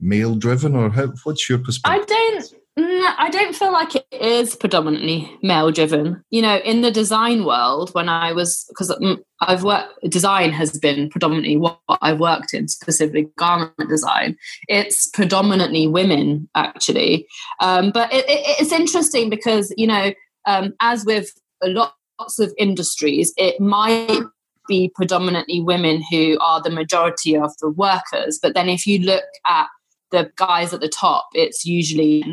[0.00, 2.02] male driven or how, what's your perspective?
[2.02, 2.44] I don't.
[2.78, 6.22] mm, I don't feel like it is predominantly male driven.
[6.30, 8.94] You know, in the design world, when I was because
[9.40, 14.36] I've worked, design has been predominantly what I've worked in, specifically garment design.
[14.68, 17.26] It's predominantly women actually,
[17.60, 20.12] um, but it, it, it's interesting because you know,
[20.48, 21.32] um, as with
[21.62, 24.22] lots of industries, it might
[24.66, 28.38] be predominantly women who are the majority of the workers.
[28.42, 29.66] But then if you look at
[30.10, 32.24] the guys at the top, it's usually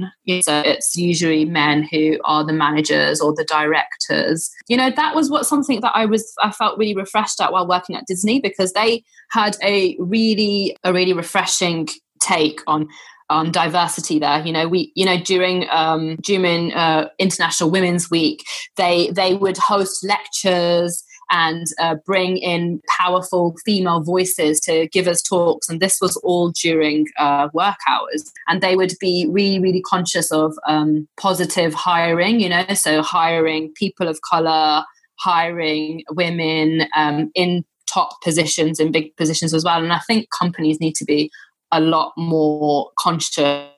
[0.41, 4.49] so it's usually men who are the managers or the directors.
[4.69, 7.67] You know, that was what something that I was I felt really refreshed at while
[7.67, 11.89] working at Disney because they had a really a really refreshing
[12.21, 12.87] take on
[13.29, 18.43] on diversity there you know we you know during um during uh, international women's week
[18.77, 25.21] they they would host lectures and uh, bring in powerful female voices to give us
[25.21, 25.69] talks.
[25.69, 28.31] And this was all during uh, work hours.
[28.47, 33.71] And they would be really, really conscious of um, positive hiring, you know, so hiring
[33.73, 34.83] people of color,
[35.19, 39.81] hiring women um, in top positions, in big positions as well.
[39.81, 41.31] And I think companies need to be
[41.75, 43.69] a lot more conscious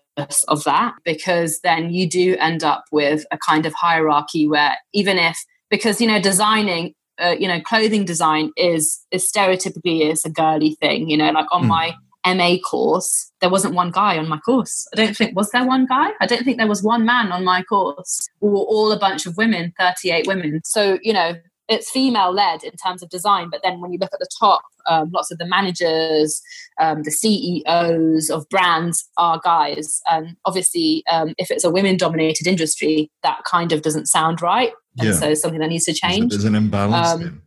[0.48, 5.18] of that because then you do end up with a kind of hierarchy where even
[5.18, 5.38] if
[5.70, 10.76] because you know designing uh, you know clothing design is is stereotypically is a girly
[10.76, 11.68] thing you know like on Mm.
[11.68, 11.96] my
[12.36, 14.88] ma course there wasn't one guy on my course.
[14.94, 16.10] I don't think was there one guy?
[16.20, 18.28] I don't think there was one man on my course.
[18.42, 20.62] We were all a bunch of women 38 women.
[20.66, 21.36] So you know
[21.70, 24.62] it's female led in terms of design but then when you look at the top
[24.88, 26.42] um, lots of the managers
[26.80, 32.48] um, the ceos of brands are guys and obviously um, if it's a women dominated
[32.48, 35.14] industry that kind of doesn't sound right and Yeah.
[35.16, 37.42] so something that needs to change There's an imbalance Um,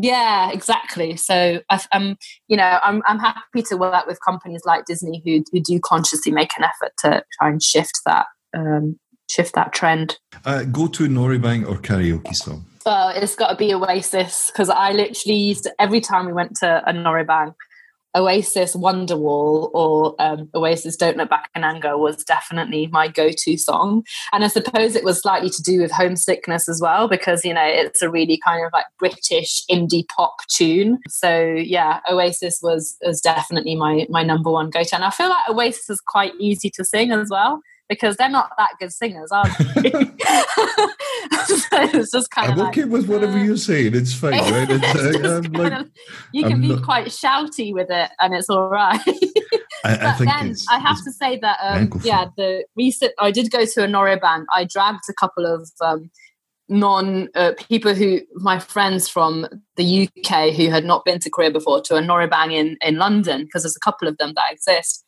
[0.00, 1.16] yeah, exactly.
[1.16, 1.60] So
[1.92, 2.16] I'm,
[2.48, 6.32] you know, I'm, I'm happy to work with companies like Disney who, who do consciously
[6.32, 8.98] make an effort to try and shift that, um,
[9.30, 10.18] shift that trend.
[10.44, 12.64] Uh, go to Noraebang or karaoke song.
[12.84, 16.56] Well, it's got to be Oasis because I literally used to, every time we went
[16.56, 17.54] to a Noraebang,
[18.16, 24.04] Oasis Wonderwall or um, Oasis Don't Look Back in Anger was definitely my go-to song,
[24.32, 27.64] and I suppose it was slightly to do with homesickness as well because you know
[27.64, 30.98] it's a really kind of like British indie pop tune.
[31.08, 35.48] So yeah, Oasis was was definitely my my number one go-to, and I feel like
[35.48, 39.44] Oasis is quite easy to sing as well because they're not that good singers, are
[39.76, 39.90] they?
[41.46, 41.66] so
[41.98, 43.94] it's just kind I'm of like, okay with whatever uh, you're saying.
[43.94, 44.68] It's fine, right?
[44.70, 45.90] It's, uh, I'm like, of-
[46.32, 49.00] you can I'm be not- quite shouty with it, and it's all right.
[49.84, 53.30] I, I but think then I have to say that um, yeah, the recent I
[53.30, 54.44] did go to a Noraebang.
[54.52, 56.10] I dragged a couple of um,
[56.68, 61.50] non uh, people who my friends from the UK who had not been to Korea
[61.50, 65.03] before to a Noraebang in in London because there's a couple of them that exist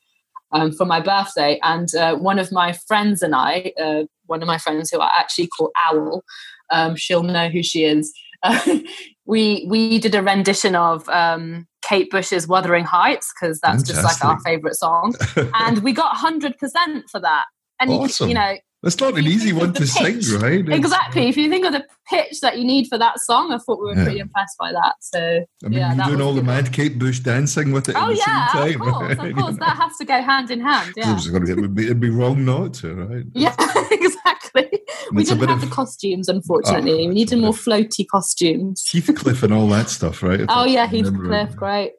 [0.53, 1.59] um, for my birthday.
[1.63, 5.11] And uh, one of my friends and I, uh, one of my friends who I
[5.17, 6.23] actually call Owl,
[6.71, 8.13] um, she'll know who she is.
[9.27, 14.25] we we did a rendition of um, Kate Bush's "Wuthering Heights" because that's just like
[14.25, 15.15] our favorite song,
[15.55, 17.47] and we got hundred percent for that.
[17.81, 18.29] and Awesome.
[18.29, 18.57] you know
[18.87, 20.69] That's not an easy one to the sing, right?
[20.69, 23.81] Exactly if you think of the pitch that you need for that song i thought
[23.81, 24.05] we were Yeah.
[24.05, 27.19] pretty impressed by that so I mean, Yeah, you're doing all the mad Kate Bush
[27.19, 29.31] dancing with it oh at the yeah same of course right?
[29.33, 31.75] of course that has to go hand in hand yeah It's gotta be- It would
[31.75, 33.25] be, it'd be wrong not to, right?
[33.35, 33.57] yeah
[33.91, 34.71] exactly
[35.13, 39.53] we didn't have of- the costumes unfortunately Oh, we needed more floaty costumes Heathcliff and
[39.53, 40.41] all that stuff, right?
[40.43, 41.39] If oh I yeah can remember it.
[41.49, 41.93] heathcliff great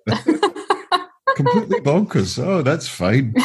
[1.36, 2.42] Completely bonkers.
[2.44, 3.36] Oh, that's fine.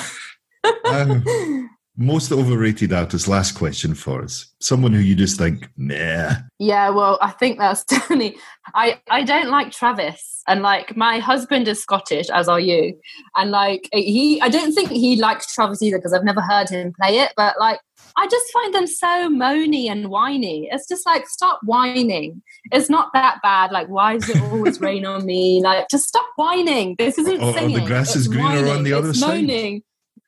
[0.86, 1.61] Um,
[1.96, 4.52] most overrated artist, last question for us.
[4.60, 6.32] Someone who you just think, nah.
[6.58, 8.36] Yeah, well, I think that's definitely.
[8.74, 12.98] I I don't like Travis, and like my husband is Scottish, as are you,
[13.36, 16.92] and like he, I don't think he likes Travis either because I've never heard him
[17.00, 17.32] play it.
[17.36, 17.80] But like,
[18.16, 20.68] I just find them so moany and whiny.
[20.72, 22.42] It's just like stop whining.
[22.70, 23.70] It's not that bad.
[23.70, 25.60] Like, why does it always rain on me?
[25.62, 26.94] Like, just stop whining.
[26.98, 29.42] This isn't Or- or the grass is greener on the other it's side.
[29.42, 29.82] Moaning.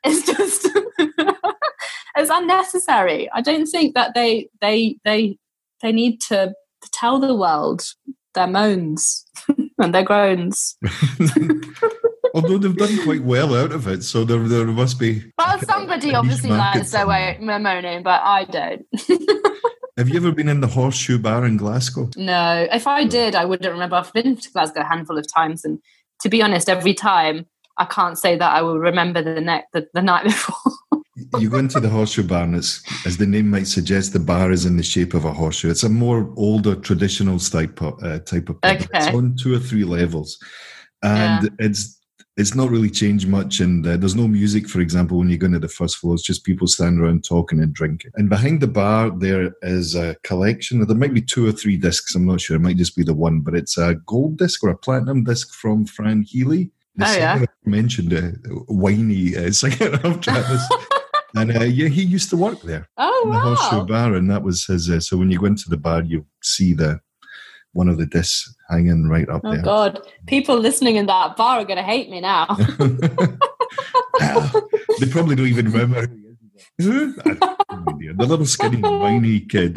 [0.05, 0.69] It's just.
[2.17, 3.31] it's unnecessary.
[3.33, 5.39] I don't think that they they they
[5.83, 6.55] they need to
[6.93, 7.85] tell the world
[8.35, 9.25] their moans
[9.79, 10.77] and their groans.
[12.35, 15.23] Although they've done quite well out of it, so there, there must be.
[15.39, 18.85] Well, somebody obviously likes their way moaning, but I don't.
[19.97, 22.11] Have you ever been in the Horseshoe Bar in Glasgow?
[22.17, 23.95] no, if I did, I wouldn't remember.
[23.95, 25.79] I've been to Glasgow a handful of times, and
[26.23, 27.47] to be honest, every time
[27.79, 30.73] I can't say that I will remember the neck the, the night before.
[31.41, 34.53] You go into the Horseshoe Bar, and it's, as the name might suggest, the bar
[34.53, 35.71] is in the shape of a horseshoe.
[35.71, 38.77] It's a more older, traditional type of, uh, type of pub.
[38.81, 39.17] It's Okay.
[39.17, 40.39] on two or three levels,
[41.03, 42.01] and it's
[42.37, 43.61] it's not really changed much.
[43.61, 46.15] And uh, there's no music, for example, when you go into the first floor.
[46.15, 48.11] It's just people standing around talking and drinking.
[48.17, 50.85] And behind the bar, there is a collection.
[50.85, 52.13] There might be two or three discs.
[52.17, 52.57] I'm not sure.
[52.57, 55.55] It might just be the one, but it's a gold disc or a platinum disc
[55.55, 56.73] from Fran Healy.
[56.97, 57.45] The Oh, yeah.
[57.65, 58.31] mentioned uh,
[58.67, 60.63] whiny uh, singer of Travis.
[61.37, 63.87] And uh, yeah, he used to work there Oh in the Horseshoe!
[63.87, 64.89] Bar, and that was his.
[64.91, 67.01] Uh, so when you go into the bar, you see the
[67.73, 69.63] one of the discs hanging right up Oh there.
[69.63, 72.47] god, people listening in that bar are going to hate me now.
[75.01, 76.07] they probably don't even remember.
[76.79, 77.19] who he is.
[77.25, 78.15] I have no idea.
[78.15, 79.77] the little skinny, whiny kid.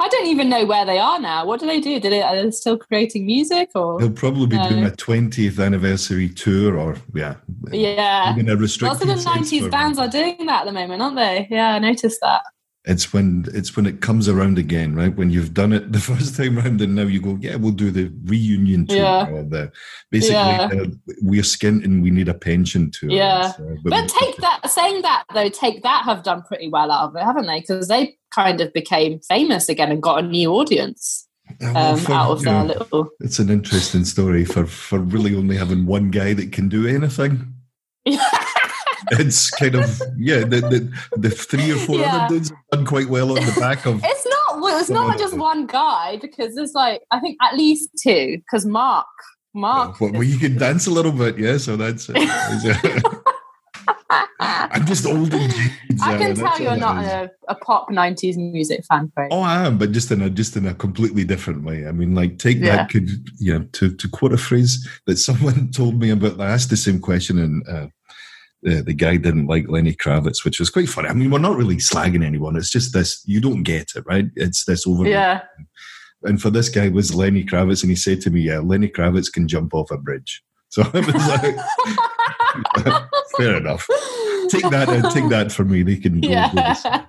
[0.00, 1.44] I don't even know where they are now.
[1.44, 2.00] What do they do?
[2.00, 3.98] Did it, are they still creating music or?
[4.00, 4.68] they'll probably be No.
[4.68, 7.34] doing a 20th anniversary tour, or yeah,
[7.70, 8.32] Yeah.
[8.32, 11.16] even a Lots of the nineties for- bands are doing that at the moment, aren't
[11.16, 11.46] they?
[11.50, 12.42] Yeah, I noticed that.
[12.86, 15.14] It's when it's when it comes around again, right?
[15.14, 17.90] When you've done it the first time round, and now you go, yeah, we'll do
[17.90, 18.96] the reunion tour.
[18.98, 19.28] Yeah.
[19.28, 19.70] Or the
[20.10, 20.68] basically, Yeah.
[20.72, 20.86] uh,
[21.20, 23.10] we're skint and we need a pension tour.
[23.10, 23.52] Yeah.
[23.52, 27.16] So, But take that, saying that though, take that have done pretty well out of
[27.16, 27.60] it, haven't they?
[27.60, 31.28] Because they kind of became famous again and got a new audience
[31.60, 33.10] well, um, for- out of their little.
[33.20, 37.52] It's an interesting story for for really only having one guy that can do anything.
[39.12, 42.16] It's kind of yeah, the the, the three or four Yeah.
[42.16, 44.00] other dudes have done quite well on the back of.
[44.04, 44.60] It's not.
[44.60, 48.36] Well, it's not just one guy because there's like I think at least two.
[48.38, 49.06] Because Mark,
[49.54, 51.56] Mark, well, well, you can dance a little bit, yeah.
[51.58, 52.08] So that's.
[52.10, 53.04] it.
[54.40, 55.52] I'm just old and
[56.02, 59.28] I can tell you're not a, a pop '90s music fan, Craig.
[59.30, 61.86] Oh, I am, but just in a just in a completely different way.
[61.86, 62.76] I mean, like take Yeah.
[62.76, 66.40] that could you know to to quote a phrase that someone told me about.
[66.40, 67.86] I asked the same question, and uh,
[68.62, 71.08] the the guy didn't like Lenny Kravitz, which was quite funny.
[71.08, 72.56] I mean, we're not really slagging anyone.
[72.56, 74.26] It's just this you don't get it, right?
[74.36, 75.06] It's this over.
[75.06, 75.42] yeah,
[76.22, 79.32] And for this guy was Lenny Kravitz, and he said to me, "Yeah, Lenny Kravitz
[79.32, 80.42] can jump off a bridge."
[80.72, 81.26] So I was
[82.86, 83.02] like,
[83.36, 83.88] "Fair enough.
[84.48, 84.88] Take that.
[84.88, 85.82] Uh, take that for me.
[85.82, 87.06] They can go yeah.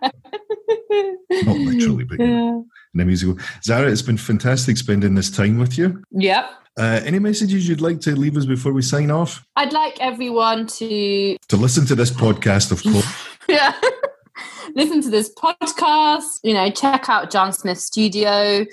[1.43, 2.25] Not literally, but yeah.
[2.55, 6.01] and then we go, Zara, it's been fantastic spending this time with you.
[6.11, 6.49] Yep.
[6.77, 9.45] Uh, any messages you'd like to leave us before we sign off?
[9.55, 13.27] I'd like everyone to To listen to this podcast, of course.
[13.49, 13.73] yeah.
[14.75, 18.65] Listen to this podcast, you know, check out John Smith Studio.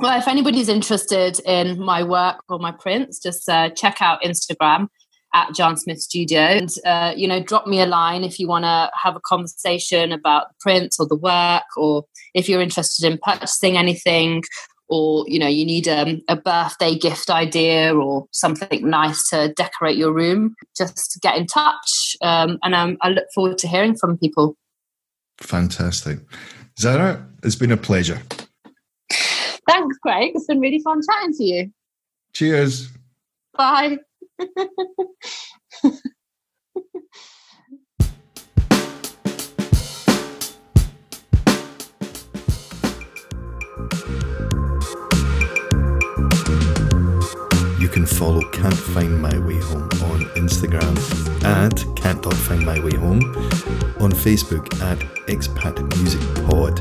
[0.00, 4.88] Well, if anybody's interested in my work or my prints, just uh, check out Instagram
[5.34, 6.40] at John Smith Studio.
[6.40, 10.12] And, uh, you know, drop me a line if you want to have a conversation
[10.12, 14.42] about the prints or the work, or if you're interested in purchasing anything,
[14.88, 19.96] or, you know, you need um, a birthday gift idea or something nice to decorate
[19.96, 22.16] your room, just get in touch.
[22.22, 24.56] Um, and um, I look forward to hearing from people.
[25.40, 26.18] Fantastic.
[26.78, 28.20] Zara, it's been a pleasure.
[29.68, 30.32] Thanks, Craig.
[30.34, 31.70] It's been really fun chatting to you.
[32.32, 32.88] Cheers.
[33.56, 33.98] Bye.
[47.88, 50.94] you can follow Can't Find My Way Home on Instagram
[51.42, 53.22] at can't.findmywayhome,
[54.02, 56.78] on Facebook at Expat Music Pod,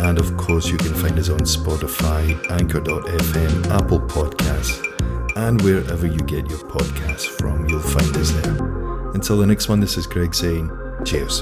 [0.00, 4.82] and of course you can find us on Spotify, Anchor.fm, Apple Podcasts,
[5.36, 9.12] and wherever you get your podcasts from, you'll find us there.
[9.14, 10.70] Until the next one, this is Greg saying
[11.06, 11.40] cheers.